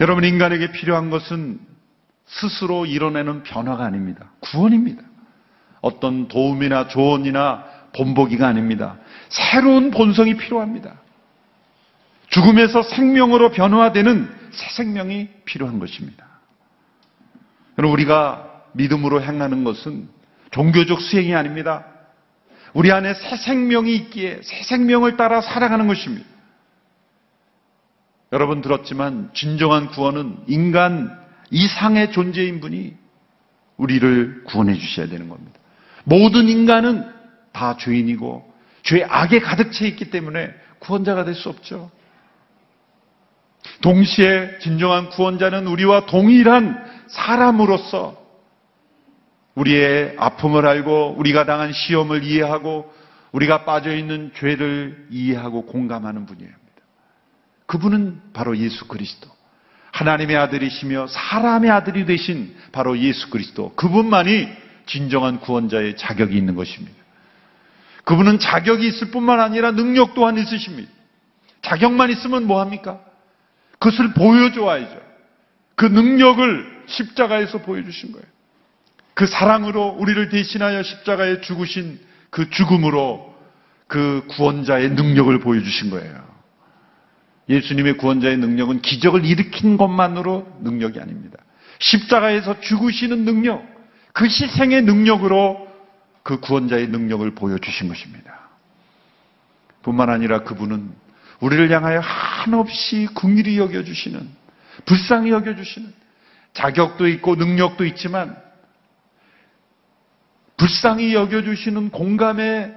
여러분, 0.00 0.24
인간에게 0.24 0.72
필요한 0.72 1.10
것은 1.10 1.60
스스로 2.32 2.86
이뤄내는 2.86 3.42
변화가 3.42 3.84
아닙니다. 3.84 4.30
구원입니다. 4.40 5.02
어떤 5.80 6.28
도움이나 6.28 6.88
조언이나 6.88 7.64
본보기가 7.94 8.46
아닙니다. 8.46 8.96
새로운 9.28 9.90
본성이 9.90 10.36
필요합니다. 10.36 10.94
죽음에서 12.28 12.82
생명으로 12.82 13.50
변화되는 13.50 14.34
새 14.52 14.82
생명이 14.82 15.28
필요한 15.44 15.78
것입니다. 15.78 16.26
여러분, 17.78 17.92
우리가 17.94 18.48
믿음으로 18.72 19.22
행하는 19.22 19.64
것은 19.64 20.08
종교적 20.50 21.00
수행이 21.00 21.34
아닙니다. 21.34 21.84
우리 22.72 22.90
안에 22.90 23.12
새 23.12 23.36
생명이 23.36 23.94
있기에 23.96 24.40
새 24.42 24.62
생명을 24.64 25.18
따라 25.18 25.42
살아가는 25.42 25.86
것입니다. 25.86 26.26
여러분 28.32 28.62
들었지만 28.62 29.30
진정한 29.34 29.88
구원은 29.88 30.44
인간 30.46 31.21
이상의 31.52 32.12
존재인 32.12 32.60
분이 32.60 32.96
우리를 33.76 34.44
구원해 34.44 34.74
주셔야 34.74 35.06
되는 35.06 35.28
겁니다. 35.28 35.60
모든 36.04 36.48
인간은 36.48 37.08
다 37.52 37.76
죄인이고 37.76 38.50
죄 38.82 39.04
악에 39.04 39.40
가득 39.40 39.70
차 39.72 39.84
있기 39.84 40.10
때문에 40.10 40.52
구원자가 40.80 41.24
될 41.24 41.34
수 41.34 41.48
없죠. 41.48 41.90
동시에 43.80 44.58
진정한 44.60 45.10
구원자는 45.10 45.66
우리와 45.66 46.06
동일한 46.06 46.82
사람으로서 47.08 48.20
우리의 49.54 50.16
아픔을 50.18 50.66
알고 50.66 51.16
우리가 51.18 51.44
당한 51.44 51.72
시험을 51.72 52.24
이해하고 52.24 52.92
우리가 53.32 53.64
빠져 53.64 53.94
있는 53.94 54.32
죄를 54.34 55.06
이해하고 55.10 55.66
공감하는 55.66 56.26
분이에요. 56.26 56.50
그분은 57.66 58.20
바로 58.32 58.56
예수 58.56 58.86
그리스도. 58.88 59.31
하나님의 60.02 60.36
아들이시며 60.36 61.06
사람의 61.06 61.70
아들이 61.70 62.04
되신 62.04 62.54
바로 62.72 62.98
예수 62.98 63.30
그리스도. 63.30 63.72
그분만이 63.74 64.48
진정한 64.86 65.40
구원자의 65.40 65.96
자격이 65.96 66.36
있는 66.36 66.54
것입니다. 66.54 66.96
그분은 68.04 68.40
자격이 68.40 68.86
있을 68.86 69.10
뿐만 69.10 69.40
아니라 69.40 69.70
능력 69.70 70.14
또한 70.14 70.36
있으십니다. 70.38 70.90
자격만 71.62 72.10
있으면 72.10 72.46
뭐합니까? 72.46 73.00
그것을 73.78 74.12
보여줘야죠. 74.14 75.00
그 75.76 75.86
능력을 75.86 76.82
십자가에서 76.86 77.58
보여주신 77.58 78.12
거예요. 78.12 78.26
그 79.14 79.26
사랑으로 79.26 79.96
우리를 79.98 80.28
대신하여 80.30 80.82
십자가에 80.82 81.40
죽으신 81.42 82.00
그 82.30 82.50
죽음으로 82.50 83.32
그 83.86 84.24
구원자의 84.30 84.90
능력을 84.90 85.38
보여주신 85.38 85.90
거예요. 85.90 86.31
예수님의 87.48 87.96
구원자의 87.96 88.36
능력은 88.38 88.82
기적을 88.82 89.24
일으킨 89.24 89.76
것만으로 89.76 90.46
능력이 90.60 91.00
아닙니다. 91.00 91.38
십자가에서 91.78 92.60
죽으시는 92.60 93.24
능력, 93.24 93.64
그 94.12 94.24
희생의 94.24 94.82
능력으로 94.82 95.68
그 96.22 96.38
구원자의 96.38 96.88
능력을 96.88 97.34
보여주신 97.34 97.88
것입니다. 97.88 98.40
뿐만 99.82 100.10
아니라 100.10 100.44
그분은 100.44 100.92
우리를 101.40 101.70
향하여 101.72 102.00
한없이 102.00 103.08
궁일이 103.14 103.58
여겨주시는, 103.58 104.28
불쌍히 104.84 105.30
여겨주시는, 105.30 105.92
자격도 106.52 107.08
있고 107.08 107.34
능력도 107.34 107.84
있지만, 107.86 108.36
불쌍히 110.56 111.14
여겨주시는 111.14 111.90
공감의 111.90 112.72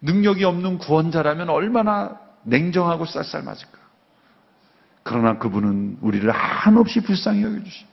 능력이 0.00 0.44
없는 0.44 0.78
구원자라면 0.78 1.50
얼마나 1.50 2.18
냉정하고 2.44 3.04
쌀쌀맞을까. 3.04 3.85
그러나 5.06 5.38
그분은 5.38 5.98
우리를 6.00 6.28
한없이 6.32 7.00
불쌍히 7.00 7.44
여겨주시는, 7.44 7.90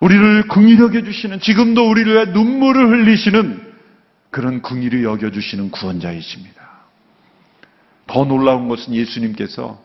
우리를 0.00 0.48
긍휼히 0.48 0.80
여겨주시는, 0.80 1.38
지금도 1.38 1.88
우리를 1.88 2.32
눈물을 2.32 2.88
흘리시는 2.88 3.62
그런 4.30 4.60
긍휼히 4.60 5.04
여겨주시는 5.04 5.70
구원자이십니다. 5.70 6.60
더 8.08 8.24
놀라운 8.24 8.68
것은 8.68 8.92
예수님께서 8.92 9.80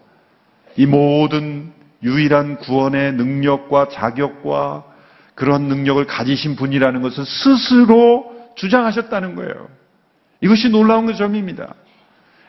이 0.77 0.87
모든 0.87 1.71
유일한 2.01 2.57
구원의 2.57 3.13
능력과 3.13 3.89
자격과 3.89 4.85
그런 5.35 5.67
능력을 5.67 6.03
가지신 6.07 6.55
분이라는 6.55 7.03
것을 7.03 7.23
스스로 7.23 8.33
주장하셨다는 8.55 9.35
거예요. 9.35 9.69
이것이 10.41 10.69
놀라운 10.69 11.13
점입니다. 11.15 11.75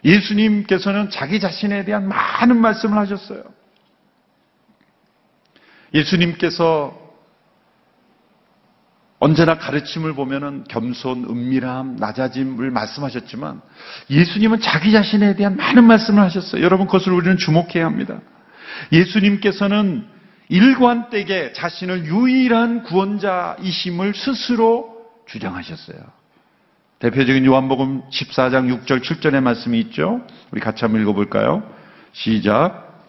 예수님께서는 0.04 1.10
자기 1.10 1.40
자신에 1.40 1.84
대한 1.84 2.08
많은 2.08 2.60
말씀을 2.60 2.98
하셨어요. 2.98 3.42
예수님께서 5.94 7.02
언제나 9.20 9.56
가르침을 9.56 10.12
보면은 10.12 10.64
겸손, 10.68 11.24
은밀함, 11.24 11.96
낮아짐을 11.96 12.70
말씀하셨지만 12.70 13.62
예수님은 14.10 14.60
자기 14.60 14.92
자신에 14.92 15.34
대한 15.36 15.56
많은 15.56 15.84
말씀을 15.84 16.22
하셨어요. 16.22 16.62
여러분 16.62 16.86
그것을 16.86 17.12
우리는 17.12 17.38
주목해야 17.38 17.86
합니다. 17.86 18.20
예수님께서는 18.92 20.06
일관되게 20.48 21.52
자신을 21.54 22.04
유일한 22.04 22.82
구원자이심을 22.82 24.14
스스로 24.14 24.94
주장하셨어요. 25.26 26.23
대표적인 27.04 27.44
요한복음 27.44 28.00
14장 28.08 28.86
6절 28.86 29.02
7절의 29.02 29.42
말씀이 29.42 29.78
있죠. 29.80 30.22
우리 30.52 30.62
같이 30.62 30.86
한번 30.86 31.02
읽어볼까요? 31.02 31.62
시작. 32.12 33.04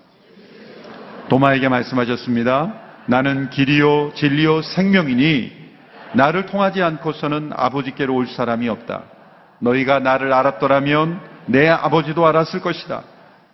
도마에게 1.29 1.69
말씀하셨습니다. 1.69 2.73
나는 3.05 3.49
길이요 3.51 4.11
진리요 4.15 4.63
생명이니 4.63 5.49
나를 6.11 6.45
통하지 6.45 6.83
않고서는 6.83 7.51
아버지께로 7.55 8.13
올 8.13 8.27
사람이 8.27 8.67
없다. 8.67 9.03
너희가 9.59 9.99
나를 9.99 10.33
알았더라면 10.33 11.21
내 11.45 11.69
아버지도 11.69 12.27
알았을 12.27 12.59
것이다. 12.59 13.03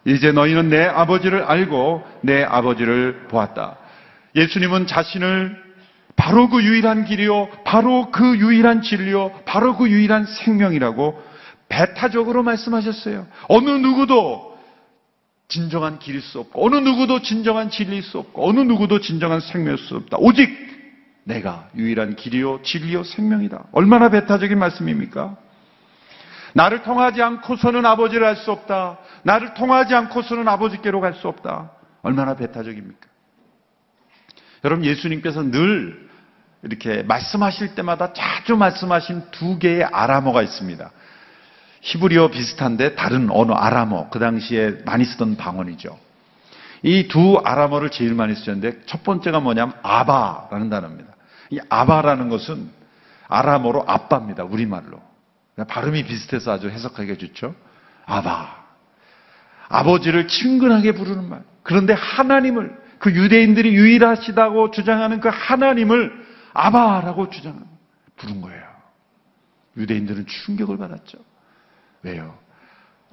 이제 0.06 0.32
너희는 0.32 0.70
내 0.70 0.84
아버지를 0.84 1.44
알고 1.44 2.04
내 2.22 2.44
아버지를 2.44 3.28
보았다. 3.28 3.78
예수님은 4.36 4.88
자신을 4.88 5.71
바로 6.16 6.50
그 6.50 6.64
유일한 6.64 7.06
길이요, 7.06 7.50
바로 7.64 8.12
그 8.12 8.38
유일한 8.38 8.82
진리요, 8.82 9.32
바로 9.46 9.76
그 9.78 9.90
유일한 9.90 10.26
생명이라고 10.26 11.22
배타적으로 11.70 12.44
말씀하셨어요. 12.44 13.28
어느 13.48 13.70
누구도 13.70 14.58
진정한 15.48 16.00
길일 16.00 16.22
수 16.22 16.40
없고, 16.40 16.66
어느 16.66 16.76
누구도 16.76 17.22
진정한 17.22 17.70
진리일 17.70 18.04
수 18.04 18.20
없고, 18.20 18.48
어느 18.48 18.60
누구도 18.62 19.00
진정한 19.00 19.40
생명일 19.40 19.78
수 19.78 19.96
없다. 19.96 20.18
오직 20.20 20.50
내가 21.24 21.70
유일한 21.76 22.16
길이요, 22.16 22.62
진리요, 22.64 23.04
생명이다. 23.04 23.66
얼마나 23.72 24.10
배타적인 24.10 24.58
말씀입니까? 24.58 25.38
나를 26.54 26.84
통하지 26.84 27.22
않고서는 27.22 27.86
아버지를 27.86 28.26
알 28.26 28.36
수 28.36 28.52
없다. 28.52 28.98
나를 29.24 29.54
통하지 29.54 29.94
않고서는 29.96 30.48
아버지께로 30.48 31.00
갈 31.00 31.14
수 31.14 31.28
없다. 31.28 31.72
얼마나 32.02 32.36
배타적입니까? 32.36 33.11
여러분 34.64 34.86
예수님께서 34.86 35.44
늘 35.44 36.10
이렇게 36.64 37.02
말씀하실 37.04 37.76
때마다 37.76 38.14
자주 38.14 38.56
말씀하신 38.56 39.24
두 39.32 39.58
개의 39.58 39.84
아람어가 39.84 40.42
있습니다. 40.44 40.92
히브리어 41.82 42.30
비슷한데 42.30 42.96
다른 42.96 43.30
언어 43.32 43.56
아람어 43.56 44.10
그 44.10 44.20
당시에 44.20 44.82
많이 44.86 45.04
쓰던 45.04 45.38
방언이죠. 45.38 45.98
이 46.84 47.08
두 47.08 47.42
아람어를 47.44 47.90
제일 47.90 48.14
많이 48.14 48.36
쓰셨는데 48.36 48.82
첫 48.86 49.04
번째가 49.04 49.40
뭐냐면 49.40 49.74
아바라는 49.82 50.70
단어입니다. 50.70 51.14
이 51.52 51.60
아바라는 51.70 52.30
것은 52.30 52.70
아람어로 53.28 53.86
아빠입니다. 53.88 54.44
우리말로. 54.44 55.02
발음이 55.68 56.06
비슷해서 56.06 56.52
아주 56.52 56.70
해석하기가 56.70 57.18
좋죠. 57.18 57.56
아바. 58.06 58.62
아버지를 59.70 60.28
친근하게 60.28 60.94
부르는 60.94 61.30
말. 61.30 61.44
그런데 61.64 61.94
하나님을 61.94 62.76
그 63.02 63.12
유대인들이 63.16 63.74
유일하시다고 63.74 64.70
주장하는 64.70 65.22
그 65.22 65.30
하나님을 65.30 66.24
아바라고 66.54 67.32
주장하는 67.32 67.66
부른 68.16 68.42
거예요. 68.42 68.62
유대인들은 69.76 70.28
충격을 70.28 70.78
받았죠. 70.78 71.18
왜요? 72.04 72.38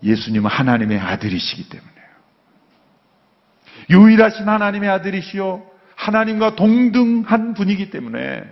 예수님은 0.03 0.51
하나님의 0.51 0.98
아들이시기 0.98 1.70
때문에요. 1.70 1.96
유일하신 3.88 4.46
하나님의 4.46 4.90
아들이시요. 4.90 5.64
하나님과 5.96 6.55
동등한 6.55 7.55
분이기 7.55 7.88
때문에 7.88 8.44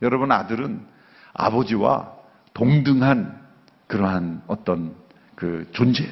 여러분 0.00 0.32
아들은 0.32 0.86
아버지와 1.34 2.14
동등한 2.54 3.38
그러한 3.88 4.42
어떤 4.46 4.94
그 5.34 5.68
존재. 5.72 6.08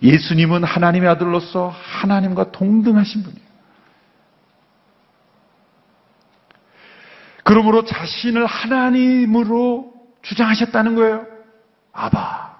예수님은 0.00 0.62
하나님의 0.62 1.08
아들로서 1.08 1.74
하나님과 1.74 2.52
동등하신 2.52 3.24
분이에요. 3.24 3.49
그러므로 7.50 7.84
자신을 7.84 8.46
하나님으로 8.46 9.92
주장하셨다는 10.22 10.94
거예요. 10.94 11.26
아바. 11.92 12.54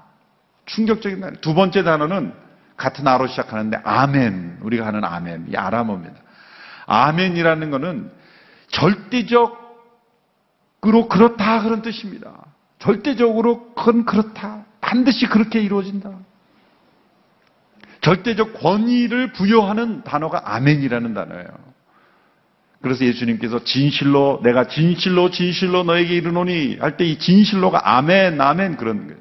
충격적인 0.66 1.20
단어. 1.20 1.32
두 1.40 1.54
번째 1.54 1.84
단어는 1.84 2.34
같은 2.76 3.06
아로 3.06 3.28
시작하는데 3.28 3.78
아멘. 3.84 4.58
우리가 4.62 4.84
하는 4.84 5.04
아멘. 5.04 5.46
이 5.52 5.56
아람어입니다. 5.56 6.16
아멘이라는 6.86 7.70
것은 7.70 8.10
절대적으로 8.66 9.60
그렇다 11.08 11.62
그런 11.62 11.82
뜻입니다. 11.82 12.32
절대적으로 12.80 13.72
그건 13.74 14.04
그렇다. 14.04 14.64
반드시 14.80 15.26
그렇게 15.26 15.60
이루어진다. 15.60 16.10
절대적 18.00 18.54
권위를 18.54 19.34
부여하는 19.34 20.02
단어가 20.02 20.42
아멘이라는 20.46 21.14
단어예요. 21.14 21.69
그래서 22.82 23.04
예수님께서 23.04 23.62
진실로 23.64 24.40
내가 24.42 24.66
진실로 24.66 25.30
진실로 25.30 25.82
너에게 25.84 26.14
이르노니 26.16 26.78
할 26.80 26.96
때 26.96 27.04
이 27.04 27.18
진실로가 27.18 27.96
아멘 27.96 28.40
아멘 28.40 28.76
그런 28.76 29.06
거예요. 29.06 29.20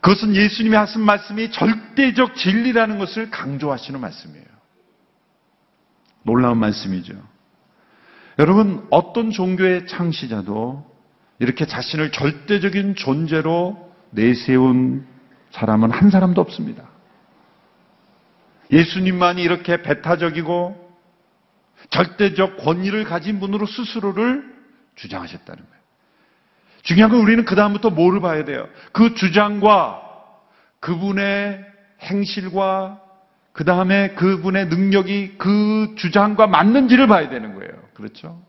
그것은 0.00 0.34
예수님이 0.36 0.76
하신 0.76 1.00
말씀이 1.02 1.50
절대적 1.50 2.36
진리라는 2.36 2.98
것을 2.98 3.30
강조하시는 3.30 3.98
말씀이에요. 4.00 4.46
놀라운 6.22 6.58
말씀이죠. 6.58 7.14
여러분 8.38 8.86
어떤 8.90 9.30
종교의 9.30 9.86
창시자도 9.86 10.84
이렇게 11.38 11.66
자신을 11.66 12.12
절대적인 12.12 12.94
존재로 12.96 13.92
내세운 14.10 15.06
사람은 15.52 15.90
한 15.90 16.10
사람도 16.10 16.40
없습니다. 16.40 16.84
예수님만이 18.70 19.42
이렇게 19.42 19.82
배타적이고 19.82 20.85
절대적 21.90 22.58
권위를 22.58 23.04
가진 23.04 23.40
분으로 23.40 23.66
스스로를 23.66 24.44
주장하셨다는 24.96 25.62
거예요. 25.62 25.76
중요한 26.82 27.10
건 27.10 27.20
우리는 27.20 27.44
그다음부터 27.44 27.90
뭐를 27.90 28.20
봐야 28.20 28.44
돼요? 28.44 28.68
그 28.92 29.14
주장과 29.14 30.02
그분의 30.80 31.64
행실과 32.02 33.00
그 33.52 33.64
다음에 33.64 34.10
그분의 34.10 34.66
능력이 34.66 35.36
그 35.38 35.94
주장과 35.96 36.46
맞는지를 36.46 37.06
봐야 37.06 37.28
되는 37.28 37.54
거예요. 37.54 37.72
그렇죠? 37.94 38.40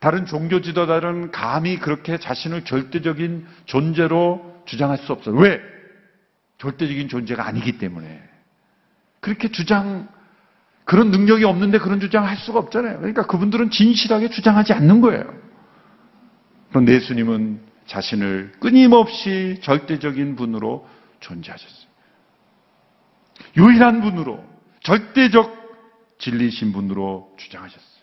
다른 0.00 0.26
종교 0.26 0.60
지도자들은 0.60 1.30
감히 1.30 1.78
그렇게 1.78 2.18
자신을 2.18 2.64
절대적인 2.64 3.46
존재로 3.64 4.62
주장할 4.66 4.98
수 4.98 5.12
없어요. 5.12 5.34
왜? 5.36 5.60
절대적인 6.58 7.08
존재가 7.08 7.46
아니기 7.46 7.78
때문에. 7.78 8.22
그렇게 9.20 9.48
주장, 9.48 10.08
그런 10.86 11.10
능력이 11.10 11.44
없는데 11.44 11.78
그런 11.78 11.98
주장을 12.00 12.26
할 12.26 12.36
수가 12.36 12.60
없잖아요. 12.60 12.98
그러니까 12.98 13.26
그분들은 13.26 13.70
진실하게 13.70 14.30
주장하지 14.30 14.72
않는 14.72 15.00
거예요. 15.00 15.24
그런데 16.70 16.94
예수님은 16.94 17.60
자신을 17.86 18.52
끊임없이 18.60 19.58
절대적인 19.62 20.36
분으로 20.36 20.86
존재하셨어요. 21.20 21.86
유일한 23.56 24.00
분으로, 24.00 24.44
절대적 24.82 25.50
진리신 26.18 26.72
분으로 26.72 27.32
주장하셨어요. 27.36 27.96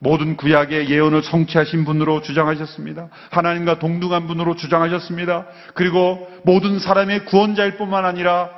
모든 0.00 0.36
구약의 0.36 0.90
예언을 0.90 1.22
성취하신 1.22 1.84
분으로 1.86 2.20
주장하셨습니다. 2.20 3.08
하나님과 3.30 3.78
동등한 3.78 4.26
분으로 4.26 4.56
주장하셨습니다. 4.56 5.46
그리고 5.74 6.28
모든 6.44 6.78
사람의 6.78 7.24
구원자일 7.24 7.78
뿐만 7.78 8.04
아니라 8.04 8.57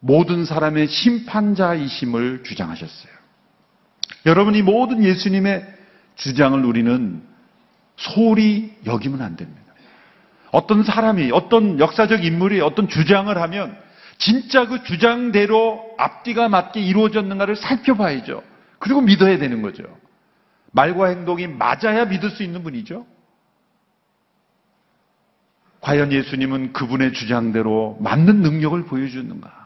모든 0.00 0.44
사람의 0.44 0.88
심판자이심을 0.88 2.44
주장하셨어요. 2.44 3.12
여러분 4.26 4.54
이 4.54 4.62
모든 4.62 5.02
예수님의 5.04 5.64
주장을 6.16 6.62
우리는 6.64 7.22
소홀히 7.96 8.74
여기면 8.84 9.22
안 9.22 9.36
됩니다. 9.36 9.62
어떤 10.52 10.82
사람이, 10.84 11.30
어떤 11.32 11.78
역사적 11.78 12.24
인물이 12.24 12.60
어떤 12.60 12.88
주장을 12.88 13.36
하면 13.36 13.76
진짜 14.18 14.66
그 14.66 14.82
주장대로 14.84 15.94
앞뒤가 15.98 16.48
맞게 16.48 16.80
이루어졌는가를 16.80 17.56
살펴봐야죠. 17.56 18.42
그리고 18.78 19.00
믿어야 19.00 19.38
되는 19.38 19.62
거죠. 19.62 19.84
말과 20.72 21.08
행동이 21.08 21.46
맞아야 21.46 22.04
믿을 22.06 22.30
수 22.30 22.42
있는 22.42 22.62
분이죠. 22.62 23.06
과연 25.80 26.12
예수님은 26.12 26.72
그분의 26.72 27.12
주장대로 27.12 27.98
맞는 28.00 28.40
능력을 28.40 28.84
보여주는가? 28.84 29.65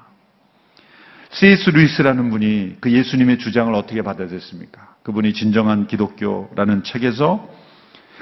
세이스 1.30 1.70
루이스라는 1.70 2.30
분이 2.30 2.76
그 2.80 2.90
예수님의 2.90 3.38
주장을 3.38 3.72
어떻게 3.74 4.02
받아들였습니까? 4.02 4.96
그분이 5.04 5.32
진정한 5.32 5.86
기독교라는 5.86 6.82
책에서 6.82 7.48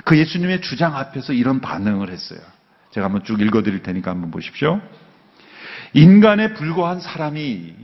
그 0.05 0.19
예수님의 0.19 0.61
주장 0.61 0.95
앞에서 0.97 1.33
이런 1.33 1.61
반응을 1.61 2.11
했어요. 2.11 2.39
제가 2.91 3.07
한번 3.07 3.25
쭉 3.25 3.41
읽어드릴 3.41 3.83
테니까 3.83 4.11
한번 4.11 4.31
보십시오. 4.31 4.81
인간에 5.95 6.53
불과한 6.53 7.01
사람이 7.01 7.75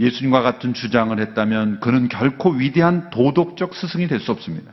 예수님과 0.00 0.40
같은 0.40 0.72
주장을 0.72 1.18
했다면 1.18 1.80
그는 1.80 2.08
결코 2.08 2.50
위대한 2.50 3.10
도덕적 3.10 3.74
스승이 3.74 4.08
될 4.08 4.20
수 4.20 4.32
없습니다. 4.32 4.72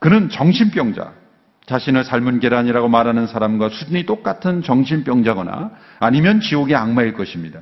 그는 0.00 0.28
정신병자, 0.28 1.14
자신을 1.64 2.04
삶은 2.04 2.40
계란이라고 2.40 2.88
말하는 2.88 3.26
사람과 3.26 3.70
수준이 3.70 4.04
똑같은 4.04 4.62
정신병자거나 4.62 5.70
아니면 6.00 6.40
지옥의 6.40 6.76
악마일 6.76 7.14
것입니다. 7.14 7.60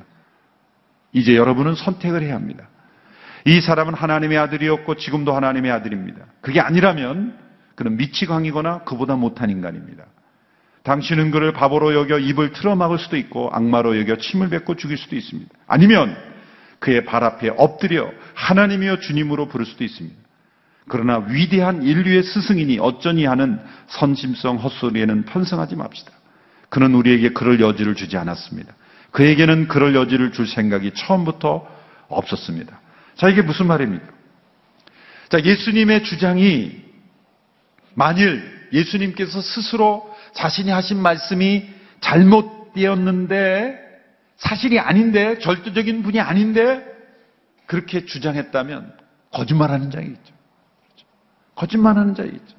이제 1.13 1.35
여러분은 1.35 1.75
선택을 1.75 2.21
해야 2.21 2.35
합니다. 2.35 2.67
이 3.45 3.59
사람은 3.59 3.93
하나님의 3.93 4.37
아들이었고 4.37 4.95
지금도 4.95 5.33
하나님의 5.33 5.71
아들입니다. 5.71 6.25
그게 6.41 6.59
아니라면 6.59 7.37
그는 7.75 7.97
미치광이거나 7.97 8.83
그보다 8.83 9.15
못한 9.15 9.49
인간입니다. 9.49 10.05
당신은 10.83 11.31
그를 11.31 11.53
바보로 11.53 11.93
여겨 11.93 12.19
입을 12.19 12.53
틀어막을 12.53 12.97
수도 12.97 13.17
있고 13.17 13.49
악마로 13.53 13.99
여겨 13.99 14.17
침을 14.17 14.49
뱉고 14.49 14.75
죽일 14.75 14.97
수도 14.97 15.15
있습니다. 15.15 15.49
아니면 15.67 16.15
그의 16.79 17.05
발 17.05 17.23
앞에 17.23 17.49
엎드려 17.57 18.11
하나님이여 18.33 18.99
주님으로 18.99 19.47
부를 19.47 19.65
수도 19.65 19.83
있습니다. 19.83 20.15
그러나 20.87 21.23
위대한 21.29 21.83
인류의 21.83 22.23
스승이니 22.23 22.79
어쩌니 22.79 23.25
하는 23.25 23.59
선심성 23.87 24.57
헛소리에는 24.57 25.25
편성하지 25.25 25.75
맙시다. 25.75 26.11
그는 26.69 26.95
우리에게 26.95 27.29
그럴 27.29 27.59
여지를 27.59 27.95
주지 27.95 28.17
않았습니다. 28.17 28.73
그에게는 29.11 29.67
그럴 29.67 29.95
여지를 29.95 30.31
줄 30.31 30.47
생각이 30.47 30.91
처음부터 30.93 31.67
없었습니다. 32.07 32.79
자, 33.15 33.29
이게 33.29 33.41
무슨 33.41 33.67
말입니까? 33.67 34.05
자, 35.29 35.41
예수님의 35.43 36.03
주장이 36.03 36.81
만일 37.93 38.69
예수님께서 38.73 39.41
스스로 39.41 40.13
자신이 40.33 40.71
하신 40.71 41.01
말씀이 41.01 41.69
잘못되었는데 41.99 43.79
사실이 44.37 44.79
아닌데 44.79 45.37
절대적인 45.39 46.03
분이 46.03 46.19
아닌데 46.19 46.83
그렇게 47.65 48.05
주장했다면 48.05 48.93
거짓말하는 49.31 49.91
자이겠죠. 49.91 50.33
거짓말하는 51.55 52.15
자이겠죠. 52.15 52.55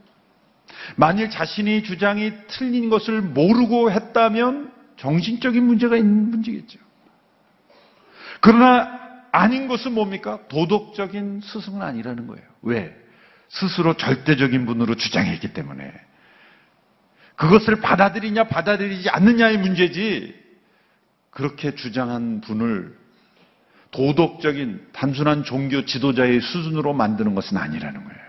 만일 0.97 1.31
자신이 1.31 1.83
주장이 1.83 2.33
틀린 2.49 2.89
것을 2.89 3.21
모르고 3.21 3.91
했다면 3.91 4.72
정신적인 5.03 5.65
문제가 5.65 5.97
있는 5.97 6.31
문제겠죠. 6.31 6.79
그러나 8.41 9.01
아닌 9.33 9.67
것은 9.67 9.95
뭡니까? 9.95 10.39
도덕적인 10.49 11.41
스승은 11.43 11.83
아니라는 11.83 12.29
거예요. 12.29 12.47
왜? 12.63 12.97
스스로 13.49 13.95
절대적인 13.95 14.65
분으로 14.65 14.95
주장했기 14.95 15.53
때문에. 15.55 15.93
그것을 17.35 17.81
받아들이냐 17.81 18.45
받아들이지 18.45 19.11
않느냐의 19.11 19.59
문제지 19.59 20.41
그렇게 21.31 21.75
주장한 21.75 22.41
분을 22.43 22.97
도덕적인 23.91 24.89
단순한 24.93 25.43
종교 25.43 25.85
지도자의 25.85 26.41
수준으로 26.41 26.93
만드는 26.93 27.35
것은 27.35 27.57
아니라는 27.57 28.05
거예요. 28.05 28.21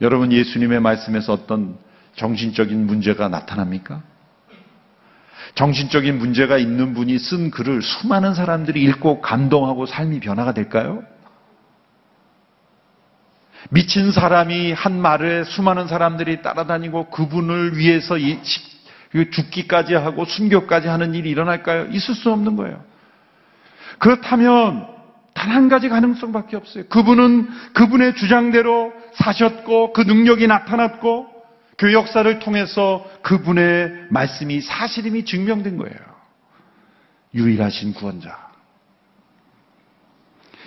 여러분 0.00 0.30
예수님의 0.30 0.78
말씀에서 0.80 1.32
어떤 1.32 1.76
정신적인 2.14 2.86
문제가 2.86 3.28
나타납니까? 3.28 4.15
정신적인 5.56 6.18
문제가 6.18 6.58
있는 6.58 6.94
분이 6.94 7.18
쓴 7.18 7.50
글을 7.50 7.82
수많은 7.82 8.34
사람들이 8.34 8.82
읽고 8.84 9.20
감동하고 9.20 9.86
삶이 9.86 10.20
변화가 10.20 10.52
될까요? 10.52 11.02
미친 13.70 14.12
사람이 14.12 14.72
한 14.72 15.00
말에 15.00 15.42
수많은 15.44 15.88
사람들이 15.88 16.42
따라다니고 16.42 17.10
그분을 17.10 17.76
위해서 17.76 18.16
죽기까지 19.32 19.94
하고 19.94 20.24
순교까지 20.24 20.88
하는 20.88 21.14
일이 21.14 21.30
일어날까요? 21.30 21.86
있을 21.86 22.14
수 22.14 22.30
없는 22.30 22.54
거예요. 22.56 22.84
그렇다면 23.98 24.96
단 25.36 25.50
한 25.52 25.68
가지 25.68 25.88
가능성밖에 25.88 26.56
없어요. 26.56 26.84
그분은 26.88 27.48
그분의 27.74 28.16
주장대로 28.16 28.92
사셨고 29.14 29.92
그 29.92 30.00
능력이 30.00 30.46
나타났고 30.46 31.35
그 31.76 31.92
역사를 31.92 32.38
통해서 32.38 33.08
그분의 33.22 34.06
말씀이 34.10 34.60
사실임이 34.60 35.24
증명된 35.24 35.76
거예요. 35.76 35.96
유일하신 37.34 37.92
구원자. 37.92 38.46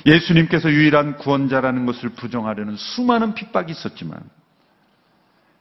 예수님께서 0.06 0.69
유일한 0.69 1.17
구원자라는 1.17 1.86
것을 1.86 2.10
부정하려는 2.10 2.76
수많은 2.76 3.34
핍박이 3.34 3.72
있었지만, 3.72 4.22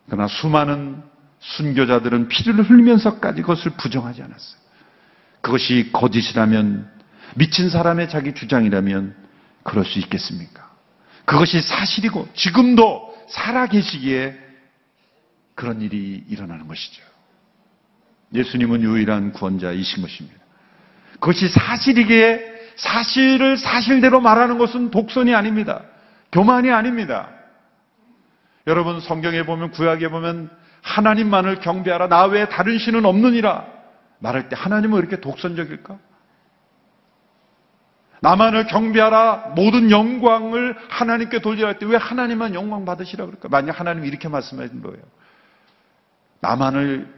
그러나 0.06 0.28
수많은 0.28 1.02
순교자들은 1.40 2.28
피를 2.28 2.62
흘리면서까지 2.62 3.42
그것을 3.42 3.72
부정하지 3.72 4.22
않았어요. 4.22 4.60
그것이 5.40 5.90
거짓이라면, 5.92 6.90
미친 7.36 7.70
사람의 7.70 8.10
자기 8.10 8.34
주장이라면, 8.34 9.16
그럴 9.62 9.84
수 9.84 9.98
있겠습니까? 9.98 10.70
그것이 11.24 11.60
사실이고, 11.60 12.28
지금도 12.34 13.16
살아계시기에 13.28 14.47
그런 15.58 15.80
일이 15.80 16.22
일어나는 16.28 16.68
것이죠. 16.68 17.02
예수님은 18.32 18.82
유일한 18.82 19.32
구원자이신 19.32 20.02
것입니다. 20.02 20.38
그것이 21.14 21.48
사실이기에 21.48 22.58
사실을 22.76 23.56
사실대로 23.56 24.20
말하는 24.20 24.56
것은 24.58 24.92
독선이 24.92 25.34
아닙니다. 25.34 25.82
교만이 26.30 26.70
아닙니다. 26.70 27.30
여러분 28.68 29.00
성경에 29.00 29.42
보면 29.42 29.72
구약에 29.72 30.06
보면 30.10 30.48
하나님만을 30.82 31.58
경배하라 31.58 32.06
나 32.06 32.26
외에 32.26 32.48
다른 32.48 32.78
신은 32.78 33.04
없느니라 33.04 33.66
말할 34.20 34.48
때 34.48 34.54
하나님은 34.56 34.94
왜 34.94 35.00
이렇게 35.00 35.20
독선적일까? 35.20 35.98
나만을 38.20 38.68
경배하라 38.68 39.54
모든 39.56 39.90
영광을 39.90 40.76
하나님께 40.88 41.40
돌리라 41.40 41.68
할때 41.68 41.86
왜 41.86 41.96
하나님만 41.96 42.54
영광 42.54 42.84
받으시라 42.84 43.26
그럴까? 43.26 43.48
만약 43.48 43.80
하나님이 43.80 44.06
이렇게 44.06 44.28
말씀하신 44.28 44.82
거예요. 44.82 45.02
나만을 46.40 47.08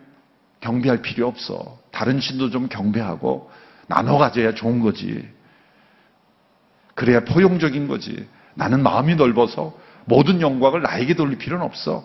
경배할 0.60 1.02
필요 1.02 1.26
없어. 1.28 1.78
다른 1.90 2.20
신도 2.20 2.50
좀 2.50 2.68
경배하고 2.68 3.50
나눠 3.86 4.18
가져야 4.18 4.54
좋은 4.54 4.80
거지. 4.80 5.28
그래야 6.94 7.20
포용적인 7.24 7.88
거지. 7.88 8.28
나는 8.54 8.82
마음이 8.82 9.16
넓어서 9.16 9.74
모든 10.04 10.40
영광을 10.40 10.82
나에게 10.82 11.14
돌릴 11.14 11.38
필요는 11.38 11.64
없어. 11.64 12.04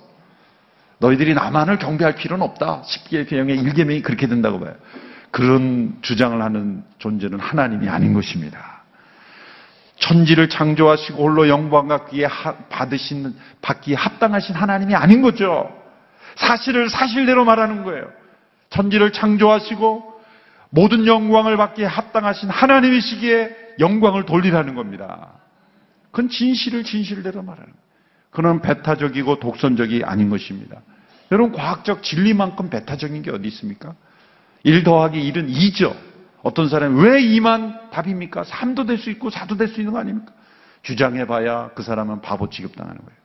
너희들이 0.99 1.34
나만을 1.34 1.78
경배할 1.80 2.15
필요는 2.15 2.43
없다. 2.45 2.84
10개 2.84 3.28
개명의 3.28 3.58
1계명이 3.58 4.04
그렇게 4.04 4.28
된다고 4.28 4.60
봐요. 4.60 4.73
그런 5.32 5.97
주장을 6.01 6.41
하는 6.41 6.84
존재는 6.99 7.39
하나님이 7.39 7.89
아닌 7.89 8.13
것입니다. 8.13 8.84
천지를 9.97 10.49
창조하시고 10.49 11.21
홀로 11.21 11.49
영광 11.49 11.88
갖기에 11.88 12.28
받으신 12.69 13.36
받기에 13.62 13.95
합당하신 13.95 14.56
하나님이 14.56 14.95
아닌 14.95 15.21
거죠. 15.21 15.84
사실을 16.35 16.89
사실대로 16.89 17.45
말하는 17.45 17.83
거예요. 17.83 18.09
천지를 18.69 19.11
창조하시고 19.11 20.13
모든 20.69 21.07
영광을 21.07 21.57
받기에 21.57 21.85
합당하신 21.85 22.49
하나님이시기에 22.49 23.75
영광을 23.79 24.25
돌리라는 24.25 24.75
겁니다. 24.75 25.33
그건 26.11 26.29
진실을 26.29 26.83
진실대로 26.83 27.41
말하는 27.41 27.65
거예요. 27.65 27.85
그는 28.31 28.61
배타적이고 28.61 29.39
독선적이 29.39 30.03
아닌 30.03 30.29
것입니다. 30.29 30.81
여러분 31.31 31.53
과학적 31.53 32.03
진리만큼 32.03 32.69
배타적인 32.69 33.21
게 33.21 33.31
어디 33.31 33.47
있습니까? 33.47 33.95
1 34.63 34.83
더하기 34.83 35.31
1은 35.31 35.49
2죠. 35.49 35.95
어떤 36.43 36.69
사람이 36.69 37.01
왜 37.01 37.21
2만 37.21 37.89
답입니까? 37.91 38.43
3도 38.43 38.87
될 38.87 38.97
수 38.97 39.09
있고 39.11 39.29
4도 39.29 39.57
될 39.57 39.69
수 39.69 39.79
있는 39.79 39.93
거 39.93 39.99
아닙니까? 39.99 40.33
주장해봐야 40.83 41.71
그 41.75 41.81
사람은 41.81 42.21
바보 42.21 42.49
취급당하는 42.49 42.97
거예요. 42.97 43.24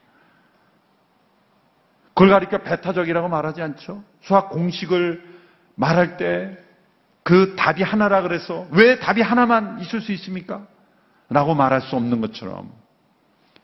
그걸 2.20 2.30
가리켜 2.30 2.58
배타적이라고 2.58 3.28
말하지 3.28 3.62
않죠. 3.62 4.02
수학 4.20 4.50
공식을 4.50 5.22
말할 5.76 6.16
때 6.16 6.70
그 7.22 7.54
답이 7.54 7.82
하나라 7.82 8.22
그래서 8.22 8.66
왜 8.72 8.98
답이 8.98 9.20
하나만 9.20 9.80
있을 9.82 10.00
수 10.00 10.12
있습니까? 10.12 10.66
라고 11.28 11.54
말할 11.54 11.80
수 11.80 11.94
없는 11.96 12.20
것처럼 12.20 12.72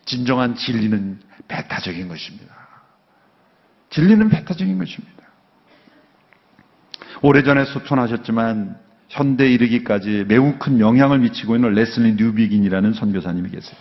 진정한 0.04 0.54
진리는 0.54 1.18
배타적인 1.48 2.06
것입니다. 2.08 2.54
진리는 3.90 4.28
배타적인 4.28 4.78
것입니다. 4.78 5.16
오래전에 7.22 7.64
소천하셨지만 7.64 8.78
현대에 9.08 9.48
이르기까지 9.50 10.26
매우 10.28 10.58
큰 10.58 10.78
영향을 10.78 11.18
미치고 11.20 11.56
있는 11.56 11.72
레슬리 11.72 12.14
뉴비긴이라는 12.14 12.92
선교사님이 12.92 13.50
계세요. 13.50 13.80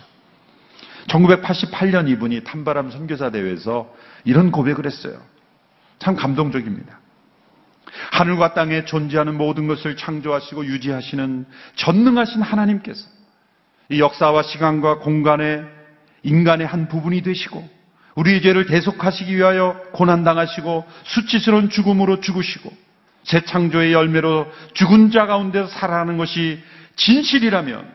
1988년 1.08 2.08
이분이 2.08 2.44
탄바람 2.44 2.90
선교사 2.90 3.30
대회에서 3.30 3.92
이런 4.24 4.50
고백을 4.50 4.86
했어요. 4.86 5.20
참 5.98 6.16
감동적입니다. 6.16 7.00
하늘과 8.12 8.54
땅에 8.54 8.84
존재하는 8.84 9.36
모든 9.36 9.66
것을 9.68 9.96
창조하시고 9.96 10.66
유지하시는 10.66 11.46
전능하신 11.76 12.42
하나님께서 12.42 13.08
이 13.90 14.00
역사와 14.00 14.42
시간과 14.42 14.98
공간에 14.98 15.62
인간의 16.22 16.66
한 16.66 16.88
부분이 16.88 17.22
되시고 17.22 17.76
우리의 18.16 18.42
죄를 18.42 18.66
대속하시기 18.66 19.34
위하여 19.36 19.80
고난당하시고 19.92 20.84
수치스러운 21.04 21.70
죽음으로 21.70 22.20
죽으시고 22.20 22.72
새 23.24 23.40
창조의 23.40 23.92
열매로 23.92 24.50
죽은 24.74 25.10
자 25.10 25.26
가운데서 25.26 25.68
살아가는 25.68 26.16
것이 26.16 26.62
진실이라면 26.96 27.94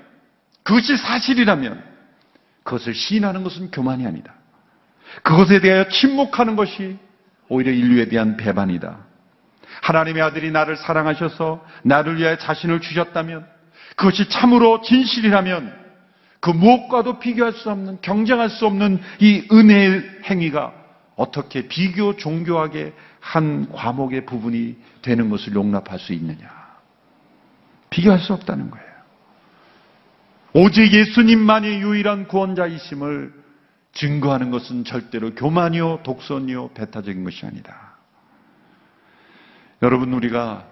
그것이 0.63 0.95
사실이라면 0.95 1.90
그것을 2.71 2.93
시인하는 2.93 3.43
것은 3.43 3.69
교만이 3.71 4.07
아니다. 4.07 4.33
그것에 5.23 5.59
대하여 5.59 5.89
침묵하는 5.89 6.55
것이 6.55 6.97
오히려 7.49 7.71
인류에 7.71 8.05
대한 8.05 8.37
배반이다. 8.37 8.97
하나님의 9.81 10.23
아들이 10.23 10.51
나를 10.51 10.77
사랑하셔서 10.77 11.65
나를 11.83 12.17
위하여 12.17 12.37
자신을 12.37 12.79
주셨다면 12.79 13.45
그것이 13.97 14.29
참으로 14.29 14.81
진실이라면 14.81 15.81
그 16.39 16.49
무엇과도 16.49 17.19
비교할 17.19 17.51
수 17.51 17.69
없는 17.69 17.99
경쟁할 18.01 18.49
수 18.49 18.65
없는 18.65 19.01
이 19.19 19.47
은혜의 19.51 20.21
행위가 20.29 20.73
어떻게 21.17 21.67
비교 21.67 22.15
종교하게 22.15 22.93
한 23.19 23.69
과목의 23.71 24.25
부분이 24.25 24.77
되는 25.01 25.29
것을 25.29 25.53
용납할 25.55 25.99
수 25.99 26.13
있느냐. 26.13 26.49
비교할 27.89 28.19
수 28.19 28.31
없다는 28.33 28.71
거예요. 28.71 28.90
오직 30.53 30.91
예수님만이 30.91 31.81
유일한 31.81 32.27
구원자이심을 32.27 33.33
증거하는 33.93 34.51
것은 34.51 34.83
절대로 34.83 35.33
교만이요, 35.33 36.01
독선이요, 36.03 36.71
배타적인 36.73 37.23
것이 37.23 37.45
아니다. 37.45 37.95
여러분, 39.81 40.13
우리가 40.13 40.65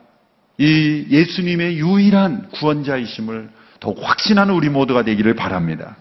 이 0.58 1.06
예수님의 1.10 1.80
유일한 1.80 2.50
구원자이심을 2.50 3.50
더욱 3.80 4.00
확신하는 4.04 4.54
우리 4.54 4.70
모두가 4.70 5.04
되기를 5.04 5.36
바랍니다. 5.36 5.96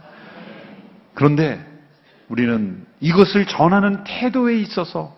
그런데 1.14 1.64
우리는 2.28 2.84
이것을 3.00 3.46
전하는 3.46 4.02
태도에 4.02 4.58
있어서 4.60 5.16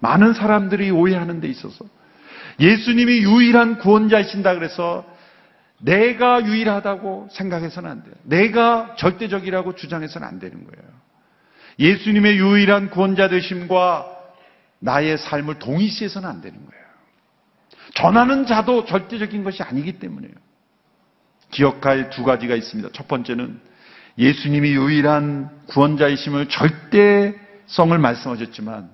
많은 0.00 0.34
사람들이 0.34 0.90
오해하는 0.90 1.40
데 1.40 1.48
있어서 1.48 1.86
예수님이 2.60 3.22
유일한 3.22 3.78
구원자이신다 3.78 4.54
그래서 4.54 5.04
내가 5.78 6.44
유일하다고 6.44 7.28
생각해서는 7.30 7.90
안 7.90 8.02
돼요. 8.02 8.14
내가 8.24 8.94
절대적이라고 8.96 9.74
주장해서는 9.74 10.26
안 10.26 10.38
되는 10.38 10.64
거예요. 10.64 10.88
예수님의 11.78 12.38
유일한 12.38 12.90
구원자 12.90 13.28
되심과 13.28 14.06
나의 14.80 15.18
삶을 15.18 15.58
동일시해서는 15.58 16.28
안 16.28 16.40
되는 16.40 16.58
거예요. 16.58 16.84
전하는 17.94 18.46
자도 18.46 18.84
절대적인 18.84 19.44
것이 19.44 19.62
아니기 19.62 19.98
때문에요. 19.98 20.32
기억할 21.50 22.10
두 22.10 22.24
가지가 22.24 22.54
있습니다. 22.54 22.90
첫 22.92 23.08
번째는 23.08 23.60
예수님이 24.18 24.70
유일한 24.72 25.48
구원자이심을 25.66 26.48
절대성을 26.48 27.96
말씀하셨지만 27.98 28.90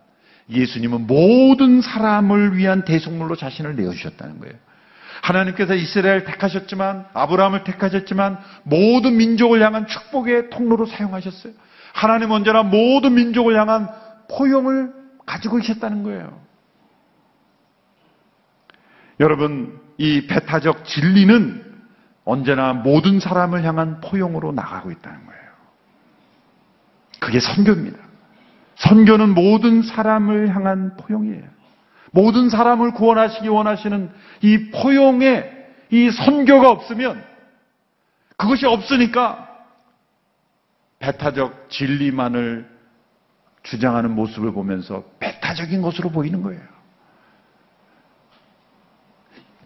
예수님은 0.51 1.07
모든 1.07 1.81
사람을 1.81 2.57
위한 2.57 2.85
대속물로 2.85 3.37
자신을 3.37 3.77
내어주셨다는 3.77 4.39
거예요. 4.41 4.55
하나님께서 5.25 5.75
이스라엘 5.75 6.25
택하셨지만 6.25 7.07
아브라함을 7.15 7.65
택하셨지만 7.65 8.39
모든 8.63 9.17
민족을 9.17 9.63
향한 9.63 9.87
축복의 9.87 10.51
통로로 10.51 10.85
사용하셨어요. 10.85 11.55
하나님 11.95 12.31
언제나 12.31 12.63
모든 12.63 13.15
민족을 13.15 13.59
향한 13.59 13.89
포용을 14.31 14.93
가지고 15.25 15.57
계셨다는 15.57 16.03
거예요. 16.03 16.39
여러분, 19.19 19.81
이 19.97 20.27
배타적 20.27 20.85
진리는 20.85 21.65
언제나 22.27 22.75
모든 22.75 23.19
사람을 23.19 23.65
향한 23.65 24.01
포용으로 24.01 24.53
나가고 24.53 24.91
있다는 24.91 25.25
거예요. 25.25 25.43
그게 27.21 27.41
선교입니다. 27.41 27.99
선교는 28.77 29.31
모든 29.31 29.81
사람을 29.83 30.55
향한 30.55 30.97
포용이에요. 30.99 31.54
모든 32.15 32.49
사람을 32.49 32.93
구원하시기 32.93 33.49
원하시는 33.49 34.09
이 34.43 34.71
포용의 34.71 35.51
이 35.91 36.11
선교가 36.13 36.71
없으면 36.71 37.25
그것이 38.37 38.67
없으니까 38.67 39.49
배타적 41.01 41.71
진리만을 41.71 42.71
주장하는 43.65 44.13
모습을 44.13 44.53
보면서 44.53 45.03
배타적인 45.19 45.83
것으로 45.83 46.11
보이는 46.11 46.41
거예요. 46.41 46.63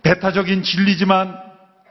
배타적인 0.02 0.62
진리지만 0.62 1.36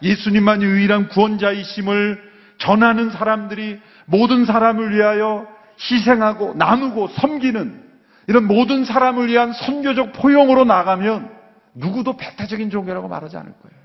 예수님만 0.02 0.64
유일한 0.64 1.08
구원자이심을 1.10 2.32
전하는 2.58 3.12
사람들이 3.12 3.80
모든 4.06 4.46
사람을 4.46 4.96
위하여 4.96 5.48
희생하고 5.80 6.56
나누고 6.56 7.10
섬기는 7.10 7.87
이런 8.28 8.46
모든 8.46 8.84
사람을 8.84 9.30
위한 9.30 9.54
선교적 9.54 10.14
포용으로 10.14 10.66
나가면 10.66 11.32
누구도 11.74 12.18
배타적인 12.18 12.70
종교라고 12.70 13.08
말하지 13.08 13.38
않을 13.38 13.52
거예요. 13.52 13.78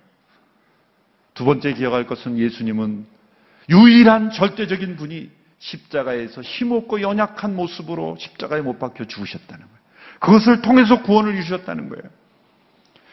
두 1.34 1.44
번째 1.44 1.72
기억할 1.72 2.06
것은 2.06 2.38
예수님은 2.38 3.06
유일한 3.70 4.30
절대적인 4.30 4.96
분이 4.96 5.30
십자가에서 5.58 6.42
힘없고 6.42 7.00
연약한 7.00 7.54
모습으로 7.54 8.16
십자가에 8.18 8.60
못 8.60 8.78
박혀 8.78 9.04
죽으셨다는 9.04 9.64
거예요. 9.64 9.82
그것을 10.18 10.62
통해서 10.62 11.02
구원을 11.02 11.40
주셨다는 11.40 11.88
거예요. 11.88 12.02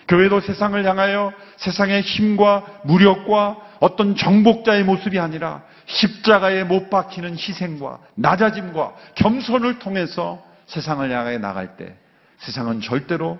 교회도 0.07 0.41
세상을 0.41 0.83
향하여 0.83 1.31
세상의 1.57 2.01
힘과 2.01 2.81
무력과 2.83 3.57
어떤 3.79 4.15
정복자의 4.15 4.83
모습이 4.83 5.19
아니라 5.19 5.61
십자가에 5.85 6.63
못 6.63 6.89
박히는 6.89 7.33
희생과 7.33 7.99
낮아짐과 8.15 8.95
겸손을 9.15 9.77
통해서 9.77 10.43
세상을 10.69 11.09
향하여 11.11 11.37
나갈 11.39 11.75
때 11.77 11.97
세상은 12.37 12.79
절대로 12.81 13.39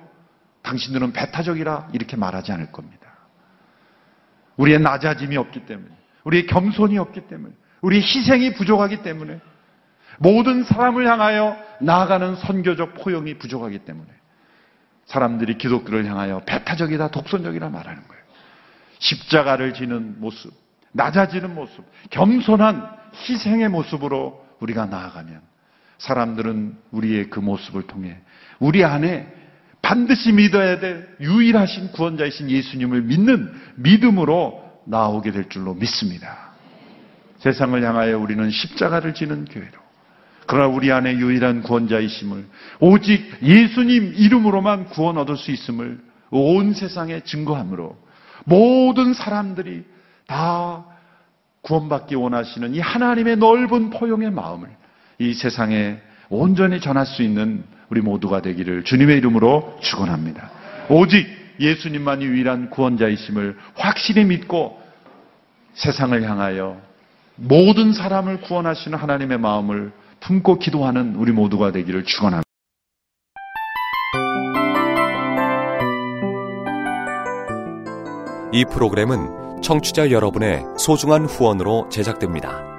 당신들은 0.63 1.13
배타적이라 1.13 1.89
이렇게 1.94 2.18
말하지 2.18 2.52
않을 2.52 2.72
겁니다. 2.72 3.08
우리의 4.58 4.80
낮아짐이 4.80 5.38
없기 5.38 5.65
때문에, 5.65 5.89
우리의 6.26 6.48
겸손이 6.48 6.98
없기 6.98 7.28
때문에, 7.28 7.54
우리의 7.82 8.02
희생이 8.02 8.54
부족하기 8.56 9.04
때문에, 9.04 9.39
모든 10.18 10.63
사람을 10.63 11.08
향하여 11.08 11.56
나아가는 11.80 12.36
선교적 12.36 12.96
포용이 12.96 13.38
부족하기 13.38 13.80
때문에, 13.80 14.10
사람들이 15.06 15.58
기독교를 15.58 16.06
향하여 16.06 16.42
배타적이다, 16.46 17.10
독선적이다 17.10 17.70
말하는 17.70 18.06
거예요. 18.06 18.24
십자가를 19.00 19.74
지는 19.74 20.20
모습, 20.20 20.54
낮아지는 20.92 21.56
모습, 21.56 21.86
겸손한 22.10 22.89
희생의 23.15 23.70
모습으로 23.70 24.46
우리가 24.60 24.88
나아가면 24.88 25.42
사람들은 26.00 26.76
우리의 26.92 27.30
그 27.30 27.40
모습을 27.40 27.84
통해 27.84 28.18
우리 28.60 28.84
안에 28.84 29.28
반드시 29.82 30.32
믿어야 30.32 30.80
될 30.80 31.16
유일하신 31.22 31.92
구원자이신 31.92 32.50
예수님을 32.50 33.04
믿는 33.04 33.52
믿음으로 33.76 34.64
나오게 34.86 35.32
될 35.32 35.50
줄로 35.50 35.74
믿습니다. 35.74 36.50
세상을 37.38 37.82
향하여 37.82 38.18
우리는 38.18 38.50
십자가를 38.50 39.14
지는 39.14 39.46
교회로 39.46 39.80
그러나 40.48 40.68
우리 40.68 40.92
안에 40.92 41.16
유일한 41.18 41.62
구원자이심을 41.62 42.46
오직 42.80 43.38
예수님 43.42 44.14
이름으로만 44.16 44.86
구원 44.86 45.18
얻을 45.18 45.38
수 45.38 45.52
있음을 45.52 46.00
온 46.32 46.74
세상에 46.74 47.22
증거함으로 47.22 47.96
모든 48.46 49.14
사람들이 49.14 49.86
다 50.28 50.86
구원받기 51.62 52.16
원하시는 52.16 52.74
이 52.74 52.80
하나님의 52.80 53.38
넓은 53.38 53.90
포용의 53.92 54.32
마음을 54.32 54.70
이 55.19 55.34
세상에 55.34 55.97
온전히 56.29 56.79
전할 56.79 57.05
수 57.05 57.21
있는 57.21 57.63
우리 57.89 58.01
모두가 58.01 58.41
되기를 58.41 58.84
주님의 58.86 59.17
이름으로 59.17 59.77
축원합니다. 59.82 60.49
오직 60.89 61.27
예수님만이 61.60 62.23
유일한 62.23 62.69
구원자이심을 62.69 63.58
확실히 63.75 64.23
믿고 64.23 64.79
세상을 65.73 66.23
향하여 66.23 66.82
모든 67.36 67.93
사람을 67.93 68.41
구원하시는 68.41 68.97
하나님의 68.97 69.39
마음을 69.39 69.91
품고 70.21 70.60
기도하는 70.60 71.15
우리 71.15 71.32
모두가 71.32 71.71
되기를 71.71 72.05
축원합니다. 72.05 72.47
이 78.51 78.65
프로그램은 78.65 79.62
청취자 79.62 80.12
여러분의 80.12 80.63
소중한 80.77 81.25
후원으로 81.25 81.89
제작됩니다. 81.89 82.79